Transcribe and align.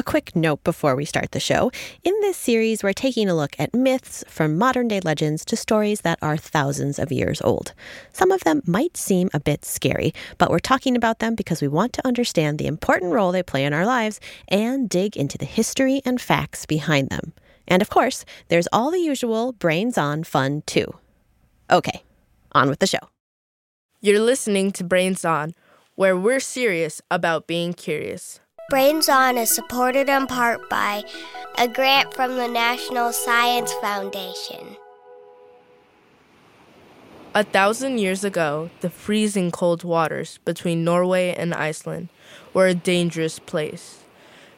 A 0.00 0.02
quick 0.02 0.34
note 0.34 0.64
before 0.64 0.96
we 0.96 1.04
start 1.04 1.32
the 1.32 1.40
show. 1.40 1.70
In 2.04 2.14
this 2.22 2.38
series, 2.38 2.82
we're 2.82 2.94
taking 2.94 3.28
a 3.28 3.34
look 3.34 3.54
at 3.58 3.74
myths 3.74 4.24
from 4.28 4.56
modern 4.56 4.88
day 4.88 5.00
legends 5.00 5.44
to 5.44 5.56
stories 5.56 6.00
that 6.00 6.18
are 6.22 6.38
thousands 6.38 6.98
of 6.98 7.12
years 7.12 7.42
old. 7.42 7.74
Some 8.10 8.32
of 8.32 8.42
them 8.42 8.62
might 8.64 8.96
seem 8.96 9.28
a 9.34 9.40
bit 9.40 9.62
scary, 9.62 10.14
but 10.38 10.48
we're 10.48 10.58
talking 10.58 10.96
about 10.96 11.18
them 11.18 11.34
because 11.34 11.60
we 11.60 11.68
want 11.68 11.92
to 11.92 12.06
understand 12.06 12.58
the 12.58 12.66
important 12.66 13.12
role 13.12 13.30
they 13.30 13.42
play 13.42 13.62
in 13.62 13.74
our 13.74 13.84
lives 13.84 14.20
and 14.48 14.88
dig 14.88 15.18
into 15.18 15.36
the 15.36 15.44
history 15.44 16.00
and 16.06 16.18
facts 16.18 16.64
behind 16.64 17.10
them. 17.10 17.34
And 17.68 17.82
of 17.82 17.90
course, 17.90 18.24
there's 18.48 18.68
all 18.72 18.90
the 18.90 19.00
usual 19.00 19.52
brains 19.52 19.98
on 19.98 20.24
fun 20.24 20.62
too. 20.64 20.94
Okay, 21.70 22.04
on 22.52 22.70
with 22.70 22.78
the 22.78 22.86
show. 22.86 23.10
You're 24.00 24.20
listening 24.20 24.72
to 24.72 24.82
Brains 24.82 25.26
On, 25.26 25.52
where 25.94 26.16
we're 26.16 26.40
serious 26.40 27.02
about 27.10 27.46
being 27.46 27.74
curious. 27.74 28.40
Brains 28.70 29.08
On 29.08 29.36
is 29.36 29.50
supported 29.50 30.08
in 30.08 30.28
part 30.28 30.70
by 30.70 31.02
a 31.58 31.66
grant 31.66 32.14
from 32.14 32.36
the 32.36 32.46
National 32.46 33.12
Science 33.12 33.72
Foundation. 33.80 34.76
A 37.34 37.42
thousand 37.42 37.98
years 37.98 38.22
ago, 38.22 38.70
the 38.80 38.88
freezing 38.88 39.50
cold 39.50 39.82
waters 39.82 40.38
between 40.44 40.84
Norway 40.84 41.34
and 41.34 41.52
Iceland 41.52 42.10
were 42.54 42.68
a 42.68 42.74
dangerous 42.74 43.40
place. 43.40 44.04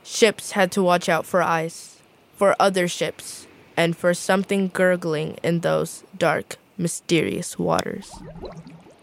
Ships 0.05 0.51
had 0.51 0.71
to 0.73 0.83
watch 0.83 1.09
out 1.09 1.25
for 1.25 1.41
ice, 1.43 1.97
for 2.37 2.55
other 2.61 2.89
ships, 2.89 3.47
and 3.79 3.97
for 3.97 4.13
something 4.13 4.69
gurgling 4.75 5.39
in 5.43 5.61
those 5.61 6.05
dark, 6.19 6.57
mysterious 6.77 7.59
waters. 7.59 8.13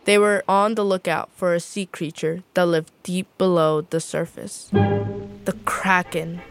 They 0.10 0.18
were 0.18 0.44
on 0.48 0.74
the 0.74 0.84
lookout 0.84 1.30
for 1.36 1.54
a 1.54 1.60
sea 1.60 1.86
creature 1.86 2.42
that 2.56 2.66
lived 2.66 2.92
deep 3.04 3.28
below 3.38 3.82
the 3.82 4.00
surface 4.00 4.72
the 4.72 5.54
Kraken. 5.66 6.42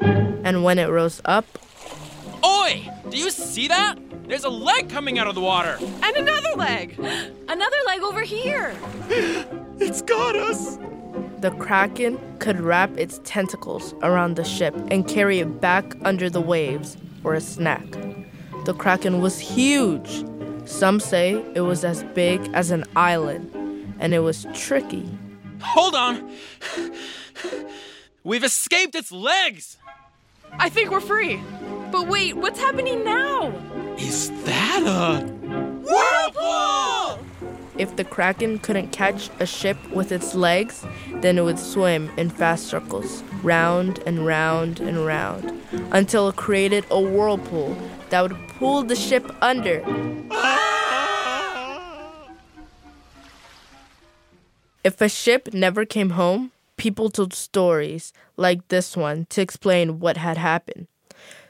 And 0.00 0.64
when 0.64 0.78
it 0.78 0.88
rose 0.88 1.20
up, 1.26 1.44
Oi! 2.42 2.90
Do 3.10 3.18
you 3.18 3.28
see 3.28 3.68
that? 3.68 3.98
There's 4.26 4.44
a 4.44 4.48
leg 4.48 4.88
coming 4.88 5.18
out 5.18 5.26
of 5.26 5.34
the 5.34 5.42
water! 5.42 5.76
And 6.02 6.16
another 6.16 6.54
leg! 6.56 6.98
Another 7.48 7.76
leg 7.84 8.00
over 8.00 8.22
here! 8.22 8.74
It's 9.78 10.00
got 10.00 10.34
us! 10.34 10.78
the 11.40 11.50
Kraken 11.58 12.18
could 12.38 12.58
wrap 12.58 12.96
its 12.96 13.20
tentacles 13.22 13.92
around 14.02 14.36
the 14.36 14.44
ship 14.44 14.74
and 14.90 15.06
carry 15.06 15.40
it 15.40 15.60
back 15.60 15.94
under 16.06 16.30
the 16.30 16.40
waves 16.40 16.96
for 17.20 17.34
a 17.34 17.40
snack. 17.42 17.84
The 18.64 18.72
Kraken 18.72 19.20
was 19.20 19.38
huge. 19.38 20.24
Some 20.68 21.00
say 21.00 21.42
it 21.54 21.62
was 21.62 21.82
as 21.82 22.04
big 22.14 22.50
as 22.52 22.70
an 22.70 22.84
island, 22.94 23.50
and 23.98 24.12
it 24.12 24.20
was 24.20 24.46
tricky. 24.54 25.08
Hold 25.62 25.94
on! 25.94 26.30
We've 28.22 28.44
escaped 28.44 28.94
its 28.94 29.10
legs! 29.10 29.78
I 30.52 30.68
think 30.68 30.90
we're 30.90 31.00
free. 31.00 31.40
But 31.90 32.06
wait, 32.06 32.36
what's 32.36 32.60
happening 32.60 33.02
now? 33.02 33.50
Is 33.98 34.30
that 34.44 34.82
a. 34.84 35.26
Whirlpool! 35.82 37.24
If 37.78 37.96
the 37.96 38.04
Kraken 38.04 38.58
couldn't 38.58 38.92
catch 38.92 39.30
a 39.40 39.46
ship 39.46 39.78
with 39.90 40.12
its 40.12 40.34
legs, 40.34 40.84
then 41.14 41.38
it 41.38 41.42
would 41.42 41.58
swim 41.58 42.10
in 42.16 42.28
fast 42.28 42.66
circles, 42.66 43.22
round 43.42 44.00
and 44.04 44.26
round 44.26 44.80
and 44.80 45.06
round, 45.06 45.50
until 45.92 46.28
it 46.28 46.36
created 46.36 46.84
a 46.90 47.00
whirlpool 47.00 47.76
that 48.10 48.20
would 48.20 48.47
pull 48.58 48.82
the 48.82 48.96
ship 48.96 49.24
under. 49.40 49.84
If 54.82 55.00
a 55.00 55.08
ship 55.08 55.54
never 55.54 55.84
came 55.84 56.10
home, 56.10 56.50
people 56.76 57.08
told 57.08 57.32
stories 57.34 58.12
like 58.36 58.66
this 58.68 58.96
one 58.96 59.26
to 59.30 59.40
explain 59.40 60.00
what 60.00 60.16
had 60.16 60.36
happened. 60.36 60.88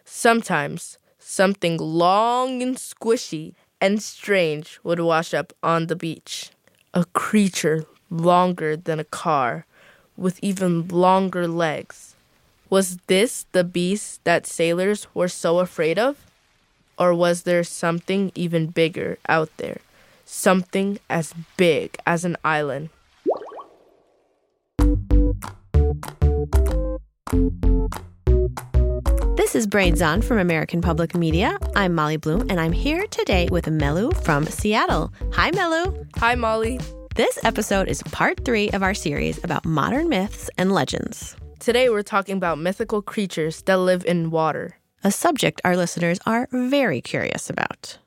Sometimes 0.05 0.99
something 1.19 1.79
long 1.79 2.63
and 2.63 2.77
squishy 2.77 3.55
and 3.81 4.03
strange 4.03 4.79
would 4.83 5.01
wash 5.01 5.33
up 5.33 5.53
on 5.63 5.87
the 5.87 5.97
beach. 5.97 6.51
A 6.93 7.05
creature 7.13 7.87
longer 8.11 8.77
than 8.77 8.99
a 8.99 9.05
car, 9.05 9.67
with 10.17 10.39
even 10.43 10.89
longer 10.89 11.47
legs. 11.47 12.17
Was 12.69 12.99
this 13.07 13.47
the 13.53 13.65
beast 13.65 14.25
that 14.25 14.47
sailors 14.47 15.07
were 15.15 15.29
so 15.29 15.61
afraid 15.61 15.99
of? 15.99 16.28
Or 16.99 17.15
was 17.15 17.43
there 17.43 17.63
something 17.63 18.33
even 18.35 18.67
bigger 18.67 19.19
out 19.29 19.51
there? 19.57 19.79
Something 20.25 20.99
as 21.09 21.33
big 21.57 21.97
as 22.07 22.25
an 22.25 22.37
island? 22.45 22.91
This 29.37 29.55
is 29.55 29.67
Brains 29.67 30.03
On 30.03 30.21
from 30.21 30.39
American 30.39 30.83
Public 30.83 31.15
Media. 31.15 31.57
I'm 31.77 31.95
Molly 31.95 32.17
Bloom, 32.17 32.43
and 32.51 32.61
I'm 32.61 32.73
here 32.73 33.07
today 33.07 33.49
with 33.51 33.67
Melu 33.67 34.15
from 34.25 34.45
Seattle. 34.47 35.13
Hi, 35.33 35.51
Melu. 35.53 36.07
Hi, 36.17 36.35
Molly. 36.35 36.81
This 37.15 37.39
episode 37.45 37.89
is 37.89 38.03
part 38.03 38.45
three 38.45 38.71
of 38.71 38.83
our 38.83 38.95
series 38.95 39.43
about 39.43 39.65
modern 39.65 40.09
myths 40.09 40.51
and 40.59 40.73
legends, 40.73 41.37
Today 41.59 41.89
we're 41.89 42.05
talking 42.05 42.37
about 42.37 42.59
mythical 42.59 43.03
creatures 43.03 43.63
that 43.63 43.79
live 43.79 44.05
in 44.07 44.31
water. 44.31 44.78
A 45.05 45.11
subject 45.11 45.61
our 45.65 45.77
listeners 45.77 46.19
are 46.27 46.49
very 46.51 47.01
curious 47.01 47.49
about. 47.49 47.99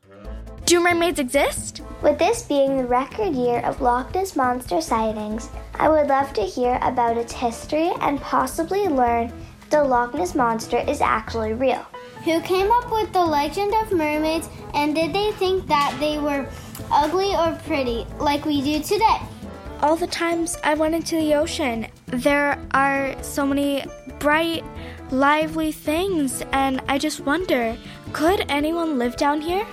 Do 0.66 0.79
mermaids 0.79 1.19
exist? 1.19 1.81
With 2.02 2.19
this 2.19 2.44
being 2.44 2.78
the 2.78 2.85
record 2.85 3.34
year 3.34 3.59
of 3.59 3.81
Loch 3.81 4.13
Ness 4.13 4.35
Monster 4.35 4.79
sightings, 4.81 5.50
I 5.75 5.90
would 5.90 6.07
love 6.07 6.34
to 6.34 6.41
hear 6.41 6.80
about 6.81 7.18
its 7.18 7.34
history 7.34 7.91
and 8.01 8.22
possibly 8.22 8.88
learn 8.88 9.34
if 9.62 9.69
the 9.69 9.84
Loch 9.84 10.13
Ness 10.13 10.35
Monster 10.35 10.78
is 10.78 11.01
actually 11.01 11.53
real. 11.53 11.85
Who 12.24 12.40
came 12.41 12.72
up 12.72 12.91
with 12.91 13.12
the 13.12 13.25
legend 13.25 13.74
of 13.74 13.91
mermaids 13.91 14.50
and 14.74 14.94
did 14.94 15.12
they 15.13 15.31
think 15.34 15.68
that 15.68 15.96
they 16.00 16.19
were 16.19 16.47
ugly 16.91 17.35
or 17.35 17.59
pretty 17.66 18.06
like 18.19 18.46
we 18.46 18.62
do 18.62 18.81
today? 18.81 19.18
All 19.81 19.96
the 19.96 20.07
times 20.07 20.57
I 20.63 20.75
went 20.75 20.94
into 20.94 21.16
the 21.16 21.34
ocean, 21.34 21.88
there 22.06 22.59
are 22.72 23.16
so 23.24 23.47
many 23.47 23.84
bright, 24.19 24.63
lively 25.11 25.72
things, 25.72 26.44
and 26.51 26.81
I 26.88 26.97
just 26.97 27.19
wonder 27.22 27.77
could 28.13 28.45
anyone 28.49 28.97
live 28.97 29.16
down 29.16 29.41
here? 29.41 29.66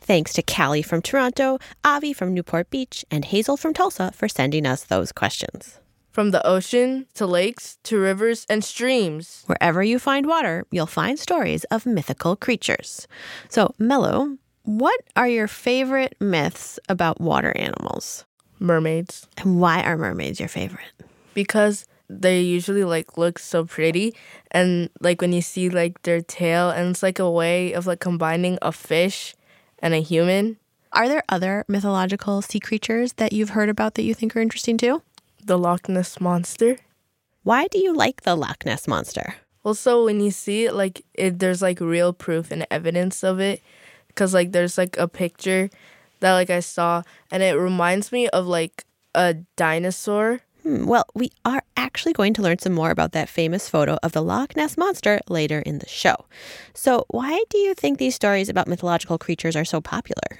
Thanks 0.00 0.32
to 0.34 0.42
Callie 0.42 0.82
from 0.82 1.02
Toronto, 1.02 1.58
Avi 1.84 2.12
from 2.12 2.34
Newport 2.34 2.70
Beach, 2.70 3.04
and 3.10 3.24
Hazel 3.24 3.56
from 3.56 3.72
Tulsa 3.72 4.12
for 4.14 4.28
sending 4.28 4.66
us 4.66 4.82
those 4.82 5.12
questions. 5.12 5.78
From 6.10 6.32
the 6.32 6.44
ocean 6.44 7.06
to 7.14 7.26
lakes 7.26 7.78
to 7.84 7.96
rivers 7.96 8.44
and 8.50 8.64
streams. 8.64 9.44
Wherever 9.46 9.82
you 9.82 10.00
find 10.00 10.26
water, 10.26 10.66
you'll 10.72 10.86
find 10.86 11.18
stories 11.18 11.62
of 11.64 11.86
mythical 11.86 12.34
creatures. 12.34 13.06
So, 13.48 13.74
Melu, 13.78 14.38
what 14.64 15.00
are 15.14 15.28
your 15.28 15.46
favorite 15.46 16.16
myths 16.20 16.80
about 16.88 17.20
water 17.20 17.52
animals? 17.56 18.24
Mermaids. 18.58 19.28
And 19.38 19.60
why 19.60 19.82
are 19.82 19.96
mermaids 19.96 20.40
your 20.40 20.48
favorite? 20.48 20.92
because 21.34 21.86
they 22.18 22.40
usually 22.40 22.84
like 22.84 23.16
look 23.16 23.38
so 23.38 23.64
pretty. 23.64 24.14
And 24.50 24.90
like 25.00 25.20
when 25.20 25.32
you 25.32 25.42
see 25.42 25.70
like 25.70 26.02
their 26.02 26.20
tail 26.20 26.70
and 26.70 26.90
it's 26.90 27.02
like 27.02 27.18
a 27.18 27.30
way 27.30 27.72
of 27.72 27.86
like 27.86 28.00
combining 28.00 28.58
a 28.60 28.72
fish 28.72 29.34
and 29.78 29.94
a 29.94 30.00
human. 30.02 30.56
Are 30.92 31.08
there 31.08 31.22
other 31.28 31.64
mythological 31.68 32.42
sea 32.42 32.58
creatures 32.58 33.12
that 33.14 33.32
you've 33.32 33.50
heard 33.50 33.68
about 33.68 33.94
that 33.94 34.02
you 34.02 34.14
think 34.14 34.34
are 34.36 34.40
interesting 34.40 34.76
too? 34.76 35.02
the 35.44 35.58
loch 35.58 35.88
ness 35.88 36.20
monster. 36.20 36.76
Why 37.42 37.68
do 37.68 37.78
you 37.78 37.94
like 37.94 38.22
the 38.22 38.36
Loch 38.36 38.66
Ness 38.66 38.86
monster? 38.86 39.36
well 39.62 39.74
so 39.74 40.04
when 40.06 40.20
you 40.20 40.30
see 40.30 40.64
it 40.64 40.74
like 40.74 41.04
it 41.12 41.38
there's 41.38 41.60
like 41.60 41.80
real 41.80 42.12
proof 42.12 42.50
and 42.50 42.66
evidence 42.70 43.22
of 43.24 43.40
it. 43.40 43.62
Because 44.08 44.34
like 44.34 44.52
there's 44.52 44.76
like 44.76 44.96
a 44.98 45.08
picture 45.08 45.70
that 46.20 46.34
like 46.34 46.50
i 46.50 46.60
saw 46.60 47.02
and 47.30 47.42
it 47.42 47.56
reminds 47.56 48.12
me 48.12 48.28
of 48.28 48.46
like 48.46 48.84
a 49.14 49.34
dinosaur 49.56 50.40
Hmm, 50.70 50.86
well, 50.86 51.04
we 51.14 51.32
are 51.44 51.62
actually 51.76 52.12
going 52.12 52.32
to 52.34 52.42
learn 52.42 52.58
some 52.58 52.72
more 52.72 52.90
about 52.90 53.10
that 53.12 53.28
famous 53.28 53.68
photo 53.68 53.98
of 54.04 54.12
the 54.12 54.22
Loch 54.22 54.54
Ness 54.54 54.76
monster 54.76 55.20
later 55.28 55.58
in 55.60 55.78
the 55.78 55.88
show. 55.88 56.14
So, 56.74 57.06
why 57.08 57.42
do 57.50 57.58
you 57.58 57.74
think 57.74 57.98
these 57.98 58.14
stories 58.14 58.48
about 58.48 58.68
mythological 58.68 59.18
creatures 59.18 59.56
are 59.56 59.64
so 59.64 59.80
popular? 59.80 60.38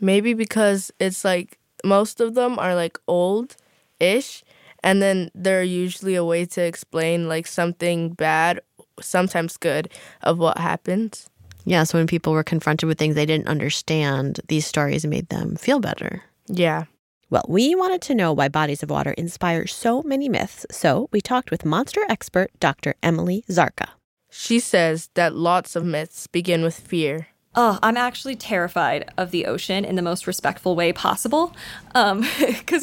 Maybe 0.00 0.34
because 0.34 0.90
it's 0.98 1.24
like 1.24 1.58
most 1.84 2.20
of 2.20 2.34
them 2.34 2.58
are 2.58 2.74
like 2.74 2.98
old 3.06 3.56
ish, 4.00 4.42
and 4.82 5.00
then 5.00 5.30
they're 5.36 5.62
usually 5.62 6.16
a 6.16 6.24
way 6.24 6.46
to 6.46 6.62
explain 6.62 7.28
like 7.28 7.46
something 7.46 8.10
bad, 8.14 8.60
sometimes 9.00 9.56
good, 9.56 9.92
of 10.22 10.38
what 10.38 10.58
happens. 10.58 11.30
Yeah, 11.64 11.84
so 11.84 11.98
when 11.98 12.08
people 12.08 12.32
were 12.32 12.42
confronted 12.42 12.88
with 12.88 12.98
things 12.98 13.14
they 13.14 13.26
didn't 13.26 13.46
understand, 13.46 14.40
these 14.48 14.66
stories 14.66 15.06
made 15.06 15.28
them 15.28 15.54
feel 15.54 15.78
better. 15.78 16.24
Yeah. 16.48 16.86
Well, 17.30 17.46
we 17.46 17.76
wanted 17.76 18.02
to 18.02 18.14
know 18.16 18.32
why 18.32 18.48
bodies 18.48 18.82
of 18.82 18.90
water 18.90 19.12
inspire 19.12 19.64
so 19.68 20.02
many 20.02 20.28
myths, 20.28 20.66
so 20.68 21.08
we 21.12 21.20
talked 21.20 21.52
with 21.52 21.64
monster 21.64 22.00
expert 22.08 22.50
Dr. 22.58 22.96
Emily 23.04 23.44
Zarka. 23.48 23.90
She 24.32 24.58
says 24.58 25.10
that 25.14 25.36
lots 25.36 25.76
of 25.76 25.84
myths 25.84 26.26
begin 26.26 26.64
with 26.64 26.76
fear. 26.76 27.28
Oh, 27.54 27.78
I'm 27.84 27.96
actually 27.96 28.34
terrified 28.34 29.12
of 29.16 29.30
the 29.30 29.46
ocean 29.46 29.84
in 29.84 29.94
the 29.94 30.02
most 30.02 30.26
respectful 30.26 30.74
way 30.74 30.92
possible 30.92 31.54
because 31.86 32.04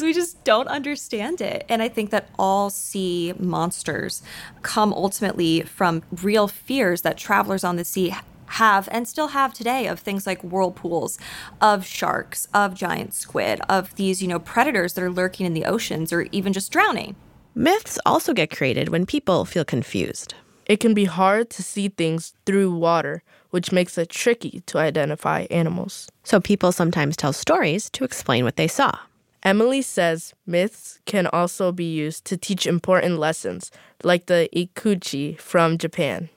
we 0.00 0.14
just 0.14 0.42
don't 0.44 0.68
understand 0.68 1.42
it. 1.42 1.66
And 1.68 1.82
I 1.82 1.88
think 1.88 2.08
that 2.10 2.30
all 2.38 2.70
sea 2.70 3.34
monsters 3.38 4.22
come 4.62 4.94
ultimately 4.94 5.60
from 5.60 6.02
real 6.22 6.48
fears 6.48 7.02
that 7.02 7.18
travelers 7.18 7.64
on 7.64 7.76
the 7.76 7.84
sea 7.84 8.14
have 8.48 8.88
and 8.90 9.06
still 9.06 9.28
have 9.28 9.52
today 9.52 9.86
of 9.86 10.00
things 10.00 10.26
like 10.26 10.42
whirlpools, 10.42 11.18
of 11.60 11.86
sharks, 11.86 12.48
of 12.54 12.74
giant 12.74 13.14
squid, 13.14 13.60
of 13.68 13.94
these, 13.96 14.22
you 14.22 14.28
know, 14.28 14.38
predators 14.38 14.94
that 14.94 15.04
are 15.04 15.10
lurking 15.10 15.46
in 15.46 15.54
the 15.54 15.64
oceans 15.64 16.12
or 16.12 16.22
even 16.32 16.52
just 16.52 16.72
drowning. 16.72 17.16
Myths 17.54 17.98
also 18.06 18.32
get 18.32 18.50
created 18.50 18.88
when 18.88 19.06
people 19.06 19.44
feel 19.44 19.64
confused. 19.64 20.34
It 20.66 20.80
can 20.80 20.92
be 20.92 21.06
hard 21.06 21.50
to 21.50 21.62
see 21.62 21.88
things 21.88 22.34
through 22.44 22.74
water, 22.74 23.22
which 23.50 23.72
makes 23.72 23.96
it 23.96 24.10
tricky 24.10 24.62
to 24.66 24.78
identify 24.78 25.46
animals. 25.50 26.10
So 26.24 26.40
people 26.40 26.72
sometimes 26.72 27.16
tell 27.16 27.32
stories 27.32 27.88
to 27.90 28.04
explain 28.04 28.44
what 28.44 28.56
they 28.56 28.68
saw. 28.68 28.98
Emily 29.42 29.82
says 29.82 30.34
myths 30.46 31.00
can 31.06 31.26
also 31.28 31.72
be 31.72 31.90
used 31.90 32.24
to 32.26 32.36
teach 32.36 32.66
important 32.66 33.18
lessons, 33.18 33.70
like 34.02 34.26
the 34.26 34.48
ikuchi 34.54 35.38
from 35.40 35.78
Japan. 35.78 36.28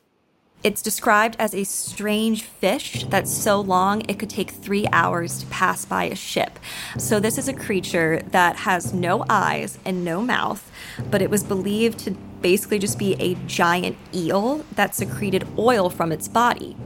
It's 0.64 0.84
described 0.84 1.36
as 1.40 1.56
a 1.56 1.64
strange 1.64 2.44
fish 2.44 3.04
that's 3.10 3.32
so 3.32 3.60
long 3.60 4.02
it 4.08 4.20
could 4.20 4.30
take 4.30 4.52
three 4.52 4.86
hours 4.94 5.40
to 5.40 5.48
pass 5.48 5.86
by 5.86 6.04
a 6.04 6.16
ship. 6.16 6.60
So, 7.00 7.20
this 7.20 7.40
is 7.40 7.48
a 7.48 7.54
creature 7.54 8.22
that 8.30 8.58
has 8.58 8.94
no 8.94 9.26
eyes 9.28 9.80
and 9.86 10.06
no 10.06 10.22
mouth, 10.22 10.72
but 11.10 11.22
it 11.22 11.32
was 11.32 11.44
believed 11.44 11.98
to 12.00 12.12
basically 12.44 12.78
just 12.78 13.00
be 13.00 13.16
a 13.16 13.34
giant 13.48 13.98
eel 14.14 14.64
that 14.76 14.94
secreted 14.94 15.48
oil 15.58 15.90
from 15.90 16.12
its 16.12 16.28
body. 16.28 16.78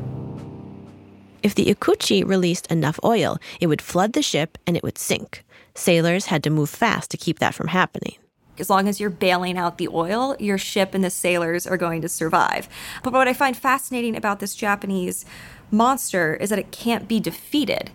If 1.43 1.53
the 1.53 1.65
Ikuchi 1.65 2.25
released 2.25 2.71
enough 2.71 2.97
oil, 3.03 3.37
it 3.59 3.67
would 3.67 3.81
flood 3.81 4.13
the 4.13 4.21
ship 4.21 4.57
and 4.65 4.77
it 4.77 4.83
would 4.83 4.97
sink. 4.97 5.43
Sailors 5.73 6.27
had 6.27 6.43
to 6.43 6.49
move 6.49 6.69
fast 6.69 7.11
to 7.11 7.17
keep 7.17 7.39
that 7.39 7.53
from 7.53 7.67
happening 7.67 8.15
as 8.59 8.69
long 8.69 8.87
as 8.87 8.99
you're 8.99 9.09
bailing 9.09 9.57
out 9.57 9.77
the 9.77 9.87
oil, 9.87 10.35
your 10.39 10.57
ship 10.57 10.93
and 10.93 11.03
the 11.03 11.09
sailors 11.09 11.65
are 11.67 11.77
going 11.77 12.01
to 12.01 12.09
survive. 12.09 12.67
But 13.03 13.13
what 13.13 13.27
I 13.27 13.33
find 13.33 13.55
fascinating 13.55 14.15
about 14.15 14.39
this 14.39 14.55
Japanese 14.55 15.25
monster 15.71 16.35
is 16.35 16.49
that 16.49 16.59
it 16.59 16.71
can't 16.71 17.07
be 17.07 17.19
defeated. 17.19 17.91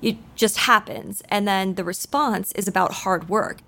It 0.00 0.16
just 0.36 0.58
happens. 0.58 1.22
And 1.28 1.46
then 1.46 1.74
the 1.74 1.84
response 1.84 2.52
is 2.52 2.68
about 2.68 2.92
hard 2.92 3.28
work. 3.28 3.58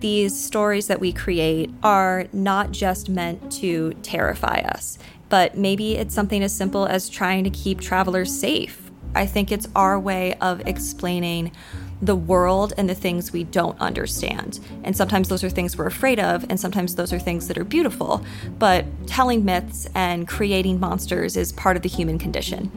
These 0.00 0.42
stories 0.42 0.88
that 0.88 1.00
we 1.00 1.12
create 1.12 1.70
are 1.82 2.26
not 2.32 2.72
just 2.72 3.08
meant 3.08 3.52
to 3.52 3.94
terrify 4.02 4.60
us, 4.60 4.98
but 5.28 5.56
maybe 5.56 5.96
it's 5.96 6.14
something 6.14 6.42
as 6.42 6.52
simple 6.52 6.86
as 6.86 7.08
trying 7.08 7.44
to 7.44 7.50
keep 7.50 7.80
travelers 7.80 8.36
safe. 8.36 8.90
I 9.14 9.26
think 9.26 9.52
it's 9.52 9.68
our 9.76 10.00
way 10.00 10.34
of 10.40 10.66
explaining 10.66 11.52
the 12.02 12.16
world 12.16 12.74
and 12.76 12.90
the 12.90 12.94
things 12.94 13.32
we 13.32 13.44
don't 13.44 13.80
understand. 13.80 14.58
And 14.82 14.96
sometimes 14.96 15.28
those 15.28 15.44
are 15.44 15.48
things 15.48 15.78
we're 15.78 15.86
afraid 15.86 16.18
of, 16.18 16.44
and 16.50 16.58
sometimes 16.58 16.96
those 16.96 17.12
are 17.12 17.18
things 17.18 17.48
that 17.48 17.56
are 17.56 17.64
beautiful. 17.64 18.24
But 18.58 18.84
telling 19.06 19.44
myths 19.44 19.88
and 19.94 20.26
creating 20.26 20.80
monsters 20.80 21.36
is 21.36 21.52
part 21.52 21.76
of 21.76 21.82
the 21.82 21.88
human 21.88 22.18
condition. 22.18 22.70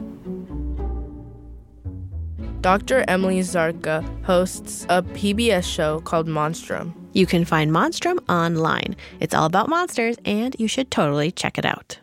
Dr. 2.60 3.04
Emily 3.06 3.40
Zarka 3.40 4.02
hosts 4.24 4.86
a 4.88 5.02
PBS 5.02 5.64
show 5.64 6.00
called 6.00 6.26
Monstrum. 6.26 6.94
You 7.12 7.26
can 7.26 7.44
find 7.44 7.70
Monstrum 7.72 8.18
online. 8.28 8.96
It's 9.20 9.34
all 9.34 9.46
about 9.46 9.68
monsters, 9.68 10.16
and 10.24 10.56
you 10.58 10.68
should 10.68 10.90
totally 10.90 11.30
check 11.30 11.58
it 11.58 11.64
out. 11.64 11.98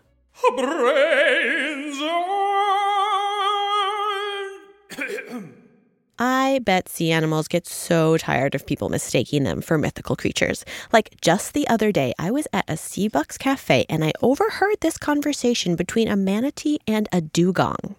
Brains 0.55 1.99
I 6.19 6.59
bet 6.63 6.89
sea 6.89 7.11
animals 7.11 7.47
get 7.47 7.65
so 7.65 8.17
tired 8.17 8.53
of 8.53 8.67
people 8.67 8.89
mistaking 8.89 9.43
them 9.43 9.61
for 9.61 9.77
mythical 9.77 10.15
creatures. 10.15 10.63
Like 10.91 11.19
just 11.21 11.53
the 11.53 11.67
other 11.67 11.91
day, 11.91 12.13
I 12.19 12.29
was 12.29 12.47
at 12.53 12.65
a 12.67 12.77
Seabucks 12.77 13.37
cafe 13.37 13.85
and 13.89 14.03
I 14.03 14.13
overheard 14.21 14.77
this 14.81 14.97
conversation 14.97 15.75
between 15.75 16.07
a 16.07 16.15
manatee 16.15 16.79
and 16.87 17.09
a 17.11 17.21
dugong. 17.21 17.95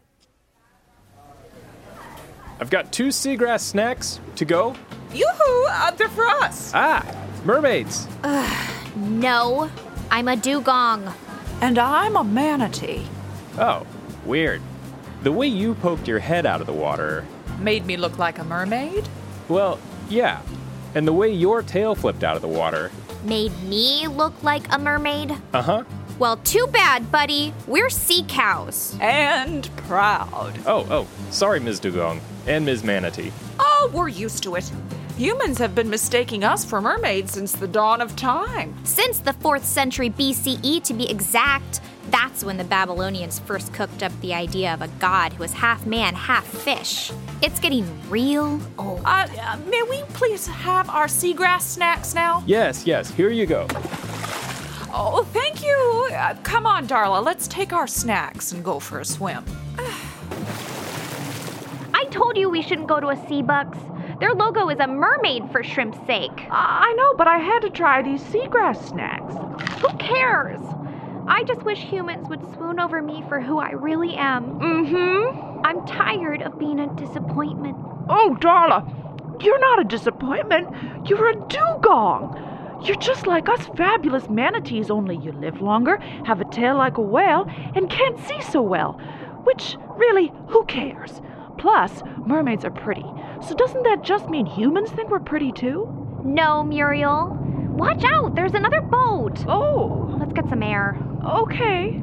I've 2.61 2.70
got 2.70 2.93
two 2.93 3.08
seagrass 3.08 3.61
snacks 3.61 4.20
to 4.37 4.44
go. 4.44 4.76
Yoo-hoo! 5.12 5.67
Uh, 5.69 5.90
they're 5.93 6.08
for 6.08 6.26
us. 6.26 6.70
Ah, 6.72 7.05
mermaids. 7.44 8.06
Uh, 8.22 8.49
no, 8.94 9.70
I'm 10.10 10.28
a 10.28 10.37
dugong. 10.37 11.12
And 11.60 11.78
I'm 11.78 12.17
a 12.17 12.25
manatee. 12.25 13.06
Oh, 13.58 13.84
weird. 14.25 14.62
The 15.25 15.32
way 15.32 15.46
you 15.49 15.75
poked 15.75 16.06
your 16.06 16.20
head 16.20 16.46
out 16.46 16.60
of 16.60 16.67
the 16.67 16.72
water 16.72 17.26
Made 17.58 17.86
me 17.86 17.96
look 17.96 18.18
like 18.18 18.38
a 18.38 18.44
mermaid? 18.44 19.08
Well, 19.48 19.78
yeah. 20.08 20.40
And 20.94 21.06
the 21.06 21.12
way 21.12 21.32
your 21.32 21.62
tail 21.62 21.94
flipped 21.94 22.24
out 22.24 22.36
of 22.36 22.42
the 22.42 22.48
water. 22.48 22.90
Made 23.24 23.52
me 23.64 24.06
look 24.06 24.42
like 24.42 24.66
a 24.72 24.78
mermaid? 24.78 25.36
Uh 25.52 25.62
huh. 25.62 25.84
Well, 26.18 26.36
too 26.38 26.66
bad, 26.68 27.10
buddy. 27.10 27.52
We're 27.66 27.90
sea 27.90 28.24
cows. 28.28 28.96
And 29.00 29.68
proud. 29.78 30.58
Oh, 30.66 30.86
oh. 30.90 31.08
Sorry, 31.30 31.58
Ms. 31.58 31.80
Dugong. 31.80 32.20
And 32.46 32.64
Ms. 32.64 32.84
Manatee. 32.84 33.32
Oh, 33.58 33.90
we're 33.92 34.08
used 34.08 34.42
to 34.44 34.54
it. 34.54 34.70
Humans 35.16 35.58
have 35.58 35.76
been 35.76 35.88
mistaking 35.88 36.43
us 36.43 36.64
for 36.64 36.81
mermaids 36.81 37.34
since 37.34 37.52
the 37.52 37.69
dawn 37.69 38.00
of 38.00 38.16
time. 38.16 38.75
Since 38.84 39.20
the 39.20 39.31
4th 39.31 39.62
century 39.62 40.11
BCE, 40.11 40.82
to 40.82 40.93
be 40.93 41.08
exact. 41.08 41.81
That's 42.11 42.43
when 42.43 42.56
the 42.56 42.64
Babylonians 42.64 43.38
first 43.38 43.72
cooked 43.72 44.02
up 44.02 44.11
the 44.22 44.34
idea 44.34 44.75
of 44.75 44.82
a 44.82 44.88
god 44.99 45.32
who 45.32 45.38
was 45.44 45.52
half 45.52 45.87
man, 45.87 46.14
half 46.14 46.44
fish. 46.44 47.12
It's 47.43 47.61
getting 47.61 47.87
real 48.11 48.61
old. 48.76 49.02
Uh, 49.05 49.28
uh, 49.38 49.56
may 49.69 49.82
we 49.88 50.02
please 50.14 50.49
have 50.49 50.90
our 50.90 51.06
seagrass 51.06 51.60
snacks 51.60 52.12
now? 52.12 52.43
Yes, 52.44 52.84
yes, 52.84 53.08
here 53.12 53.31
you 53.31 53.46
go. 53.46 53.69
Oh, 54.93 55.25
thank 55.32 55.62
you. 55.62 56.08
Uh, 56.12 56.34
come 56.43 56.67
on, 56.67 56.88
Darla, 56.88 57.25
let's 57.25 57.46
take 57.46 57.72
our 57.72 57.87
snacks 57.87 58.50
and 58.50 58.64
go 58.64 58.81
for 58.81 58.99
a 58.99 59.05
swim. 59.05 59.44
I 61.94 62.05
told 62.10 62.37
you 62.37 62.50
we 62.50 62.62
shouldn't 62.62 62.88
go 62.88 62.99
to 62.99 63.10
a 63.10 63.28
Seabucks. 63.28 63.78
Their 64.20 64.34
logo 64.34 64.69
is 64.69 64.78
a 64.78 64.87
mermaid 64.87 65.50
for 65.50 65.62
shrimp's 65.62 65.99
sake. 66.06 66.46
I 66.50 66.93
know, 66.96 67.14
but 67.14 67.26
I 67.26 67.38
had 67.38 67.61
to 67.61 67.70
try 67.70 68.02
these 68.02 68.22
seagrass 68.22 68.88
snacks. 68.88 69.34
Who 69.81 69.88
cares? 69.99 70.61
I 71.26 71.43
just 71.44 71.62
wish 71.62 71.78
humans 71.78 72.28
would 72.28 72.43
swoon 72.55 72.78
over 72.78 73.02
me 73.02 73.25
for 73.28 73.40
who 73.40 73.58
I 73.58 73.70
really 73.72 74.14
am. 74.14 74.61
Mm 74.61 74.88
hmm. 74.88 75.61
I'm 75.64 75.87
tired 75.87 76.43
of 76.43 76.58
being 76.58 76.78
a 76.81 76.94
disappointment. 76.94 77.76
Oh, 78.08 78.37
Darla, 78.38 79.43
you're 79.43 79.58
not 79.58 79.81
a 79.81 79.84
disappointment. 79.84 80.69
You're 81.08 81.31
a 81.31 81.46
dugong. 81.49 82.40
You're 82.84 82.96
just 82.96 83.26
like 83.26 83.49
us 83.49 83.67
fabulous 83.76 84.28
manatees, 84.28 84.90
only 84.90 85.17
you 85.17 85.32
live 85.32 85.62
longer, 85.62 85.96
have 86.27 86.41
a 86.43 86.50
tail 86.50 86.77
like 86.77 86.98
a 86.98 87.03
whale, 87.03 87.46
and 87.74 87.88
can't 87.88 88.19
see 88.20 88.41
so 88.43 88.60
well. 88.60 88.93
Which, 89.44 89.77
really, 89.96 90.31
who 90.48 90.65
cares? 90.67 91.22
Plus, 91.58 92.03
mermaids 92.27 92.65
are 92.65 92.70
pretty. 92.70 93.05
So 93.46 93.55
doesn't 93.55 93.82
that 93.82 94.03
just 94.03 94.29
mean 94.29 94.46
humans 94.46 94.91
think 94.91 95.11
we're 95.11 95.20
pretty 95.20 95.53
too? 95.53 96.23
No, 96.25 96.65
Muriel. 96.65 97.39
Watch 97.70 98.05
out! 98.05 98.34
There's 98.34 98.55
another 98.55 98.81
boat! 98.81 99.44
Oh! 99.49 100.17
Let's 100.19 100.32
get 100.32 100.49
some 100.49 100.63
air. 100.63 100.96
Okay. 101.25 102.03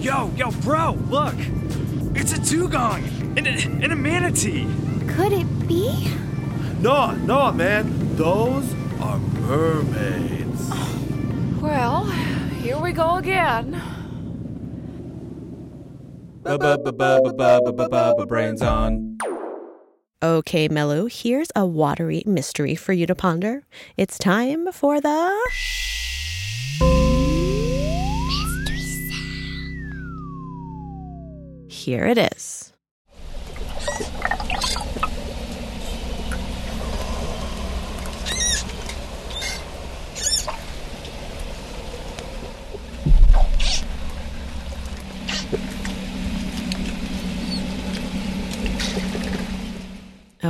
Yo, 0.00 0.30
yo, 0.36 0.50
bro, 0.62 0.92
look! 1.08 1.34
It's 2.14 2.32
a 2.32 2.40
dugong 2.40 3.04
and 3.36 3.46
a, 3.46 3.50
and 3.50 3.92
a 3.92 3.96
manatee! 3.96 4.66
Could 5.06 5.32
it 5.32 5.68
be? 5.68 6.10
No, 6.80 7.14
no, 7.14 7.52
man. 7.52 8.16
Those 8.16 8.72
are 9.00 9.18
mermaids. 9.18 10.70
Well, 11.60 12.06
here 12.62 12.78
we 12.78 12.92
go 12.92 13.16
again. 13.16 13.80
Brains 18.26 18.62
on. 18.62 19.18
Okay, 20.22 20.68
Melu, 20.68 21.10
here's 21.10 21.48
a 21.56 21.64
watery 21.64 22.22
mystery 22.26 22.74
for 22.74 22.92
you 22.92 23.06
to 23.06 23.14
ponder. 23.14 23.64
It's 23.96 24.18
time 24.18 24.70
for 24.70 25.00
the. 25.00 25.30
Mystery 28.28 28.78
sound. 29.08 29.92
Here 31.72 32.04
it 32.04 32.18
is. 32.18 32.59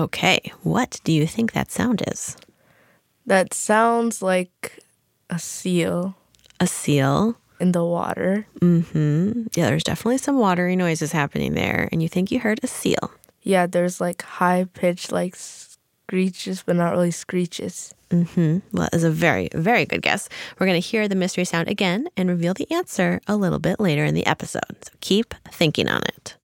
Okay, 0.00 0.40
what 0.62 0.98
do 1.04 1.12
you 1.12 1.26
think 1.26 1.52
that 1.52 1.70
sound 1.70 2.02
is? 2.08 2.36
That 3.26 3.52
sounds 3.52 4.22
like 4.22 4.78
a 5.28 5.38
seal. 5.38 6.16
A 6.58 6.66
seal? 6.66 7.36
in 7.60 7.72
the 7.72 7.84
water. 7.84 8.46
Mm-hmm. 8.60 9.48
Yeah, 9.54 9.66
there's 9.66 9.84
definitely 9.84 10.16
some 10.16 10.38
watery 10.38 10.74
noises 10.74 11.12
happening 11.12 11.52
there, 11.52 11.90
and 11.92 12.02
you 12.02 12.08
think 12.08 12.30
you 12.30 12.40
heard 12.40 12.58
a 12.62 12.66
seal. 12.66 13.12
Yeah, 13.42 13.66
there's 13.66 14.00
like 14.00 14.22
high 14.22 14.66
pitched 14.72 15.12
like 15.12 15.36
screeches, 15.36 16.62
but 16.64 16.76
not 16.76 16.92
really 16.92 17.10
screeches. 17.10 17.94
Mm-hmm. 18.08 18.58
Well, 18.72 18.84
that 18.90 18.94
is 18.94 19.04
a 19.04 19.10
very, 19.10 19.50
very 19.52 19.84
good 19.84 20.00
guess. 20.00 20.30
We're 20.58 20.66
going 20.66 20.80
to 20.80 20.88
hear 20.88 21.06
the 21.06 21.14
mystery 21.14 21.44
sound 21.44 21.68
again 21.68 22.08
and 22.16 22.30
reveal 22.30 22.54
the 22.54 22.70
answer 22.72 23.20
a 23.28 23.36
little 23.36 23.60
bit 23.60 23.78
later 23.78 24.06
in 24.06 24.14
the 24.14 24.26
episode. 24.26 24.82
So 24.82 24.92
keep 25.00 25.34
thinking 25.52 25.88
on 25.90 26.00
it. 26.04 26.36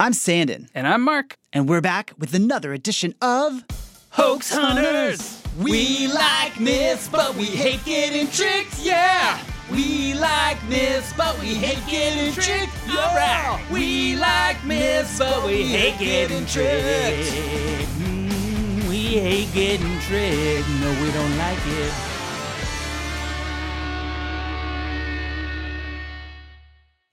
I'm 0.00 0.12
Sanden. 0.12 0.68
And 0.74 0.88
I'm 0.88 1.02
Marc. 1.02 1.36
And 1.52 1.68
we're 1.68 1.80
back 1.80 2.12
with 2.18 2.34
another 2.34 2.72
edition 2.72 3.14
of 3.22 3.62
Hoax 4.10 4.52
Hunters. 4.52 5.40
We 5.60 6.08
like 6.08 6.58
myths, 6.58 7.08
but 7.08 7.36
we 7.36 7.44
hate 7.44 7.84
getting 7.84 8.26
tricked, 8.26 8.80
yeah! 8.80 9.38
We 9.70 10.14
like 10.14 10.62
myths, 10.68 11.12
but 11.16 11.38
we 11.38 11.54
hate 11.54 11.78
getting 11.88 12.32
tricked, 12.32 12.74
yeah! 12.88 13.14
Right. 13.54 13.64
We 13.70 14.16
like 14.16 14.64
myths, 14.64 15.16
but 15.16 15.46
we 15.46 15.62
hate 15.62 16.00
getting 16.00 16.44
tricked. 16.46 17.30
Mm, 18.00 18.88
we 18.88 18.98
hate 18.98 19.52
getting 19.54 20.00
tricked. 20.00 20.68
No, 20.80 20.90
we 21.00 21.12
don't 21.12 21.38
like 21.38 21.58
it. 21.68 22.13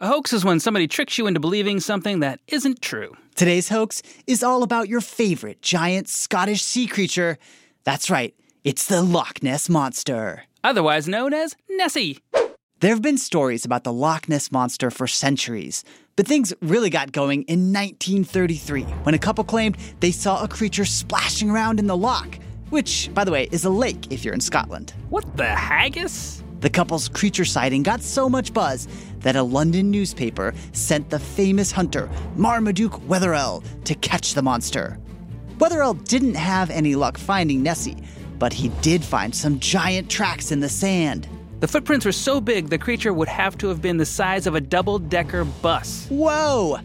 A 0.01 0.08
hoax 0.08 0.34
is 0.34 0.43
when 0.43 0.60
somebody 0.60 0.88
tricks 0.88 1.20
you 1.20 1.27
into 1.27 1.39
believing 1.39 1.79
something 1.79 2.22
that 2.22 2.39
isn't 2.48 2.81
true. 2.81 3.15
Today's 3.36 3.70
hoax 3.70 4.01
is 4.25 4.41
all 4.41 4.63
about 4.63 4.89
your 4.89 5.00
favorite 5.00 5.62
giant 5.62 6.10
Scottish 6.10 6.63
sea 6.63 6.88
creature. 6.88 7.38
That's 7.84 8.10
right, 8.10 8.34
it's 8.63 8.88
the 8.88 9.03
Loch 9.03 9.43
Ness 9.43 9.70
Monster. 9.70 10.46
Otherwise 10.63 11.08
known 11.08 11.36
as 11.36 11.55
Nessie. 11.70 12.17
There 12.79 12.89
have 12.89 13.03
been 13.03 13.20
stories 13.20 13.63
about 13.63 13.84
the 13.84 13.93
Loch 13.93 14.27
Ness 14.27 14.51
Monster 14.51 14.89
for 14.89 15.05
centuries, 15.05 15.84
but 16.15 16.25
things 16.25 16.51
really 16.63 16.89
got 16.89 17.12
going 17.12 17.43
in 17.43 17.72
1933 17.72 18.81
when 19.03 19.13
a 19.13 19.20
couple 19.20 19.43
claimed 19.43 19.77
they 20.00 20.12
saw 20.12 20.41
a 20.41 20.48
creature 20.48 20.84
splashing 20.84 21.51
around 21.51 21.77
in 21.77 21.86
the 21.86 21.96
loch, 21.96 22.39
which, 22.72 23.12
by 23.13 23.24
the 23.24 23.31
way, 23.31 23.48
is 23.51 23.65
a 23.65 23.70
lake 23.70 24.12
if 24.12 24.25
you're 24.25 24.34
in 24.34 24.41
Scotland. 24.41 24.96
What 25.12 25.38
the 25.38 25.46
haggis? 25.46 26.41
The 26.62 26.70
couple's 26.70 27.10
creature 27.10 27.44
sighting 27.44 27.82
got 27.82 28.03
so 28.03 28.30
much 28.30 28.53
buzz 28.53 28.88
that 29.20 29.36
a 29.36 29.41
London 29.41 29.89
newspaper 29.89 30.53
sent 30.74 31.10
the 31.10 31.20
famous 31.20 31.72
hunter 31.72 32.08
Marmaduke 32.36 33.01
Wetherell 33.08 33.63
to 33.84 33.96
catch 33.96 34.36
the 34.36 34.44
monster. 34.44 35.00
Wetherell 35.58 36.03
didn't 36.08 36.36
have 36.36 36.70
any 36.70 36.96
luck 36.96 37.18
finding 37.18 37.63
Nessie, 37.63 38.03
but 38.38 38.53
he 38.53 38.70
did 38.82 39.03
find 39.03 39.36
some 39.36 39.60
giant 39.60 40.10
tracks 40.10 40.51
in 40.51 40.60
the 40.60 40.70
sand. 40.70 41.27
The 41.62 41.68
footprints 41.68 42.06
were 42.06 42.12
so 42.12 42.39
big 42.39 42.70
the 42.70 42.77
creature 42.77 43.13
would 43.13 43.27
have 43.27 43.58
to 43.60 43.68
have 43.68 43.82
been 43.82 43.98
the 43.98 44.06
size 44.06 44.46
of 44.46 44.53
a 44.53 44.62
double 44.62 45.00
decker 45.00 45.46
bus. 45.46 46.06
Whoa! 46.10 46.80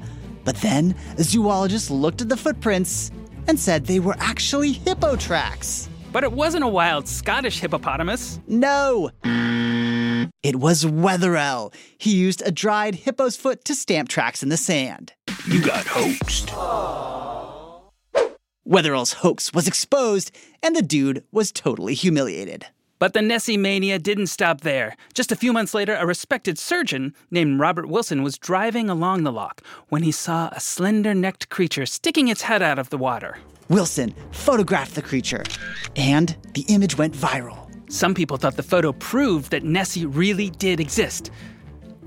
But 0.45 0.57
then 0.57 0.95
a 1.19 1.23
zoologist 1.23 1.91
looked 1.91 2.23
at 2.23 2.31
the 2.31 2.37
footprints 2.37 3.11
and 3.47 3.61
said 3.61 3.85
they 3.85 4.01
were 4.01 4.17
actually 4.21 4.73
hippo 4.73 5.17
tracks. 5.17 5.91
But 6.13 6.25
it 6.25 6.33
wasn't 6.33 6.65
a 6.65 6.69
wild 6.69 7.07
Scottish 7.07 7.61
hippopotamus. 7.61 8.41
No! 8.47 9.11
It 10.47 10.61
was 10.61 10.85
Wetherell. 10.85 11.75
He 11.99 12.15
used 12.15 12.41
a 12.47 12.53
dried 12.53 12.95
hippo's 12.95 13.37
foot 13.37 13.65
to 13.65 13.75
stamp 13.75 14.09
tracks 14.09 14.45
in 14.45 14.49
the 14.49 14.57
sand. 14.57 15.13
You 15.49 15.61
got 15.61 15.85
hoaxed. 15.89 16.51
Wetherell's 18.65 19.15
hoax 19.15 19.53
was 19.53 19.67
exposed, 19.67 20.31
and 20.63 20.77
the 20.77 20.83
dude 20.83 21.25
was 21.33 21.51
totally 21.51 21.95
humiliated. 21.95 22.65
But 23.01 23.13
the 23.13 23.23
Nessie 23.23 23.57
mania 23.57 23.99
didn't 23.99 24.29
stop 24.29 24.61
there. 24.61 24.95
Just 25.15 25.33
a 25.33 25.37
few 25.37 25.53
months 25.53 25.75
later, 25.75 25.97
a 25.97 26.07
respected 26.07 26.61
surgeon 26.61 27.13
named 27.29 27.59
Robert 27.59 27.89
Wilson 27.89 28.23
was 28.23 28.39
driving 28.39 28.89
along 28.89 29.25
the 29.25 29.33
loch 29.33 29.63
when 29.89 30.05
he 30.05 30.13
saw 30.13 30.51
a 30.53 30.61
slender 30.61 31.13
necked 31.13 31.49
creature 31.49 31.87
sticking 31.87 32.29
its 32.29 32.43
head 32.43 32.63
out 32.63 32.79
of 32.79 32.91
the 32.91 32.99
water. 32.99 33.39
Wilson 33.69 34.15
photographed 34.31 34.95
the 34.95 35.03
creature, 35.03 35.43
and 35.97 36.37
the 36.55 36.65
image 36.69 36.97
went 36.97 37.15
viral. 37.15 37.66
Some 37.89 38.15
people 38.15 38.37
thought 38.37 38.57
the 38.57 38.63
photo 38.63 38.93
proved 38.93 39.51
that 39.53 39.63
Nessie 39.63 40.07
really 40.07 40.51
did 40.51 40.81
exist. 40.81 41.31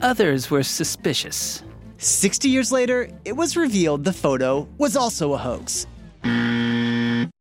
Others 0.01 0.51
were 0.51 0.63
suspicious. 0.63 1.63
60 1.98 2.50
years 2.50 2.71
later, 2.71 3.09
it 3.25 3.36
was 3.36 3.55
revealed 3.55 4.03
the 4.03 4.13
photo 4.13 4.67
was 4.77 4.95
also 4.95 5.33
a 5.33 5.38
hoax. 5.38 5.88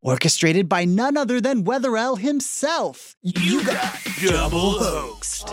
Orchestrated 0.01 0.69
by 0.69 0.85
none 0.85 1.17
other 1.17 1.41
than 1.41 1.63
Wetherell 1.65 2.17
himself. 2.17 3.15
You 3.21 3.63
got 3.65 3.97
double 4.21 4.79
hoaxed. 4.79 5.49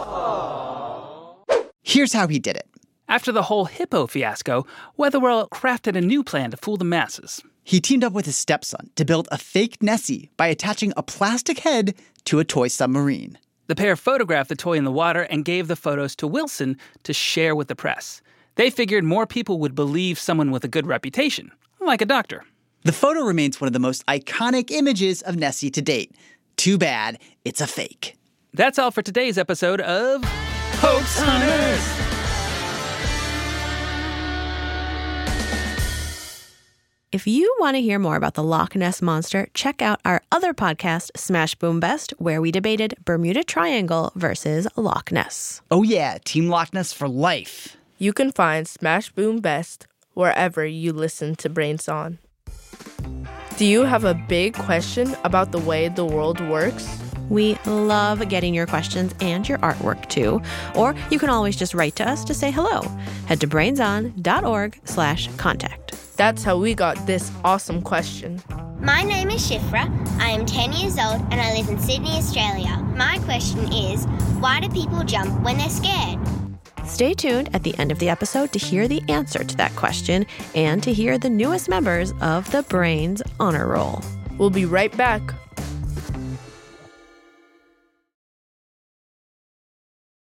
Here's 1.82 2.12
how 2.12 2.28
he 2.28 2.38
did 2.38 2.56
it. 2.56 2.68
After 3.08 3.30
the 3.30 3.42
whole 3.42 3.66
hippo 3.66 4.06
fiasco, 4.06 4.66
Wetherell 4.98 5.48
crafted 5.50 5.96
a 5.96 6.00
new 6.00 6.24
plan 6.24 6.50
to 6.52 6.56
fool 6.56 6.76
the 6.76 6.84
masses. 6.84 7.42
He 7.62 7.80
teamed 7.80 8.04
up 8.04 8.12
with 8.12 8.26
his 8.26 8.36
stepson 8.36 8.90
to 8.94 9.04
build 9.04 9.28
a 9.30 9.38
fake 9.38 9.82
Nessie 9.82 10.30
by 10.36 10.46
attaching 10.48 10.92
a 10.96 11.02
plastic 11.02 11.60
head 11.60 11.94
to 12.26 12.38
a 12.38 12.44
toy 12.44 12.68
submarine. 12.68 13.38
The 13.66 13.74
pair 13.74 13.96
photographed 13.96 14.48
the 14.48 14.56
toy 14.56 14.74
in 14.74 14.84
the 14.84 14.92
water 14.92 15.22
and 15.22 15.44
gave 15.44 15.66
the 15.66 15.74
photos 15.76 16.14
to 16.16 16.26
Wilson 16.26 16.78
to 17.02 17.12
share 17.12 17.56
with 17.56 17.68
the 17.68 17.74
press. 17.74 18.20
They 18.54 18.70
figured 18.70 19.04
more 19.04 19.26
people 19.26 19.58
would 19.58 19.74
believe 19.74 20.18
someone 20.18 20.50
with 20.50 20.64
a 20.64 20.68
good 20.68 20.86
reputation, 20.86 21.50
like 21.80 22.00
a 22.00 22.06
doctor. 22.06 22.44
The 22.84 22.92
photo 22.92 23.22
remains 23.22 23.60
one 23.60 23.66
of 23.66 23.72
the 23.72 23.80
most 23.80 24.06
iconic 24.06 24.70
images 24.70 25.20
of 25.22 25.36
Nessie 25.36 25.70
to 25.70 25.82
date. 25.82 26.14
Too 26.56 26.78
bad 26.78 27.18
it's 27.44 27.60
a 27.60 27.66
fake. 27.66 28.16
That's 28.54 28.78
all 28.78 28.90
for 28.90 29.02
today's 29.02 29.36
episode 29.36 29.80
of 29.80 30.22
Hoax 30.24 31.18
Hunters. 31.18 32.15
If 37.16 37.26
you 37.26 37.50
want 37.58 37.76
to 37.76 37.80
hear 37.80 37.98
more 37.98 38.16
about 38.16 38.34
the 38.34 38.42
Loch 38.42 38.76
Ness 38.76 39.00
Monster, 39.00 39.48
check 39.54 39.80
out 39.80 40.02
our 40.04 40.20
other 40.30 40.52
podcast, 40.52 41.16
Smash 41.16 41.54
Boom 41.54 41.80
Best, 41.80 42.12
where 42.18 42.42
we 42.42 42.50
debated 42.50 42.94
Bermuda 43.06 43.42
Triangle 43.42 44.12
versus 44.14 44.68
Loch 44.76 45.10
Ness. 45.10 45.62
Oh, 45.70 45.82
yeah, 45.82 46.18
Team 46.26 46.50
Loch 46.50 46.74
Ness 46.74 46.92
for 46.92 47.08
life. 47.08 47.78
You 47.96 48.12
can 48.12 48.32
find 48.32 48.68
Smash 48.68 49.10
Boom 49.12 49.38
Best 49.38 49.86
wherever 50.12 50.66
you 50.66 50.92
listen 50.92 51.34
to 51.36 51.48
Brains 51.48 51.88
On. 51.88 52.18
Do 53.56 53.64
you 53.64 53.84
have 53.84 54.04
a 54.04 54.12
big 54.12 54.52
question 54.52 55.16
about 55.24 55.52
the 55.52 55.58
way 55.58 55.88
the 55.88 56.04
world 56.04 56.46
works? 56.46 56.86
We 57.30 57.54
love 57.64 58.28
getting 58.28 58.52
your 58.52 58.66
questions 58.66 59.14
and 59.22 59.48
your 59.48 59.56
artwork 59.60 60.06
too. 60.10 60.42
Or 60.74 60.94
you 61.10 61.18
can 61.18 61.30
always 61.30 61.56
just 61.56 61.72
write 61.72 61.96
to 61.96 62.06
us 62.06 62.26
to 62.26 62.34
say 62.34 62.50
hello. 62.50 62.82
Head 63.24 63.40
to 63.40 63.46
brainson.org 63.46 64.80
slash 64.84 65.34
contact. 65.38 65.94
That's 66.16 66.42
how 66.42 66.56
we 66.56 66.74
got 66.74 67.06
this 67.06 67.30
awesome 67.44 67.82
question. 67.82 68.42
My 68.80 69.02
name 69.02 69.28
is 69.28 69.48
Shifra. 69.50 69.86
I 70.18 70.30
am 70.30 70.46
10 70.46 70.72
years 70.72 70.98
old 70.98 71.20
and 71.30 71.34
I 71.34 71.54
live 71.54 71.68
in 71.68 71.78
Sydney, 71.78 72.12
Australia. 72.12 72.78
My 72.94 73.18
question 73.24 73.70
is 73.70 74.06
why 74.40 74.60
do 74.60 74.68
people 74.70 75.04
jump 75.04 75.42
when 75.42 75.58
they're 75.58 75.68
scared? 75.68 76.18
Stay 76.86 77.12
tuned 77.12 77.54
at 77.54 77.64
the 77.64 77.76
end 77.78 77.92
of 77.92 77.98
the 77.98 78.08
episode 78.08 78.50
to 78.52 78.58
hear 78.58 78.88
the 78.88 79.02
answer 79.10 79.44
to 79.44 79.56
that 79.56 79.74
question 79.76 80.24
and 80.54 80.82
to 80.82 80.92
hear 80.92 81.18
the 81.18 81.28
newest 81.28 81.68
members 81.68 82.14
of 82.22 82.50
the 82.50 82.62
Brains 82.62 83.20
Honor 83.38 83.66
Roll. 83.66 84.00
We'll 84.38 84.50
be 84.50 84.64
right 84.64 84.96
back. 84.96 85.34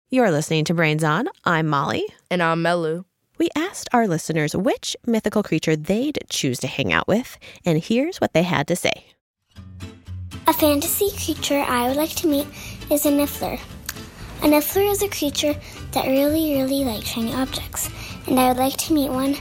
You're 0.09 0.31
listening 0.31 0.65
to 0.67 0.75
Brains 0.75 1.05
On. 1.05 1.29
I'm 1.45 1.67
Molly. 1.67 2.05
And 2.31 2.43
I'm 2.43 2.63
Melu. 2.63 3.05
We 3.43 3.51
asked 3.57 3.89
our 3.93 4.07
listeners 4.07 4.55
which 4.55 4.97
mythical 5.05 5.43
creature 5.43 5.75
they'd 5.75 6.17
choose 6.31 6.61
to 6.61 6.69
hang 6.69 6.93
out 6.93 7.09
with, 7.09 7.39
and 7.65 7.83
here's 7.83 8.21
what 8.21 8.35
they 8.35 8.45
had 8.45 8.69
to 8.69 8.77
say. 8.77 9.07
A 10.47 10.53
fantasy 10.53 11.11
creature 11.11 11.59
I 11.59 11.89
would 11.89 11.97
like 11.97 12.15
to 12.19 12.29
meet 12.29 12.47
is 12.89 13.05
a 13.05 13.11
niffler. 13.11 13.59
A 14.43 14.47
niffler 14.47 14.89
is 14.89 15.03
a 15.03 15.09
creature 15.09 15.57
that 15.91 16.07
really, 16.07 16.55
really 16.55 16.85
likes 16.85 17.09
shiny 17.09 17.35
objects, 17.35 17.91
and 18.29 18.39
I 18.39 18.47
would 18.47 18.59
like 18.59 18.77
to 18.77 18.93
meet 18.93 19.11
one 19.11 19.35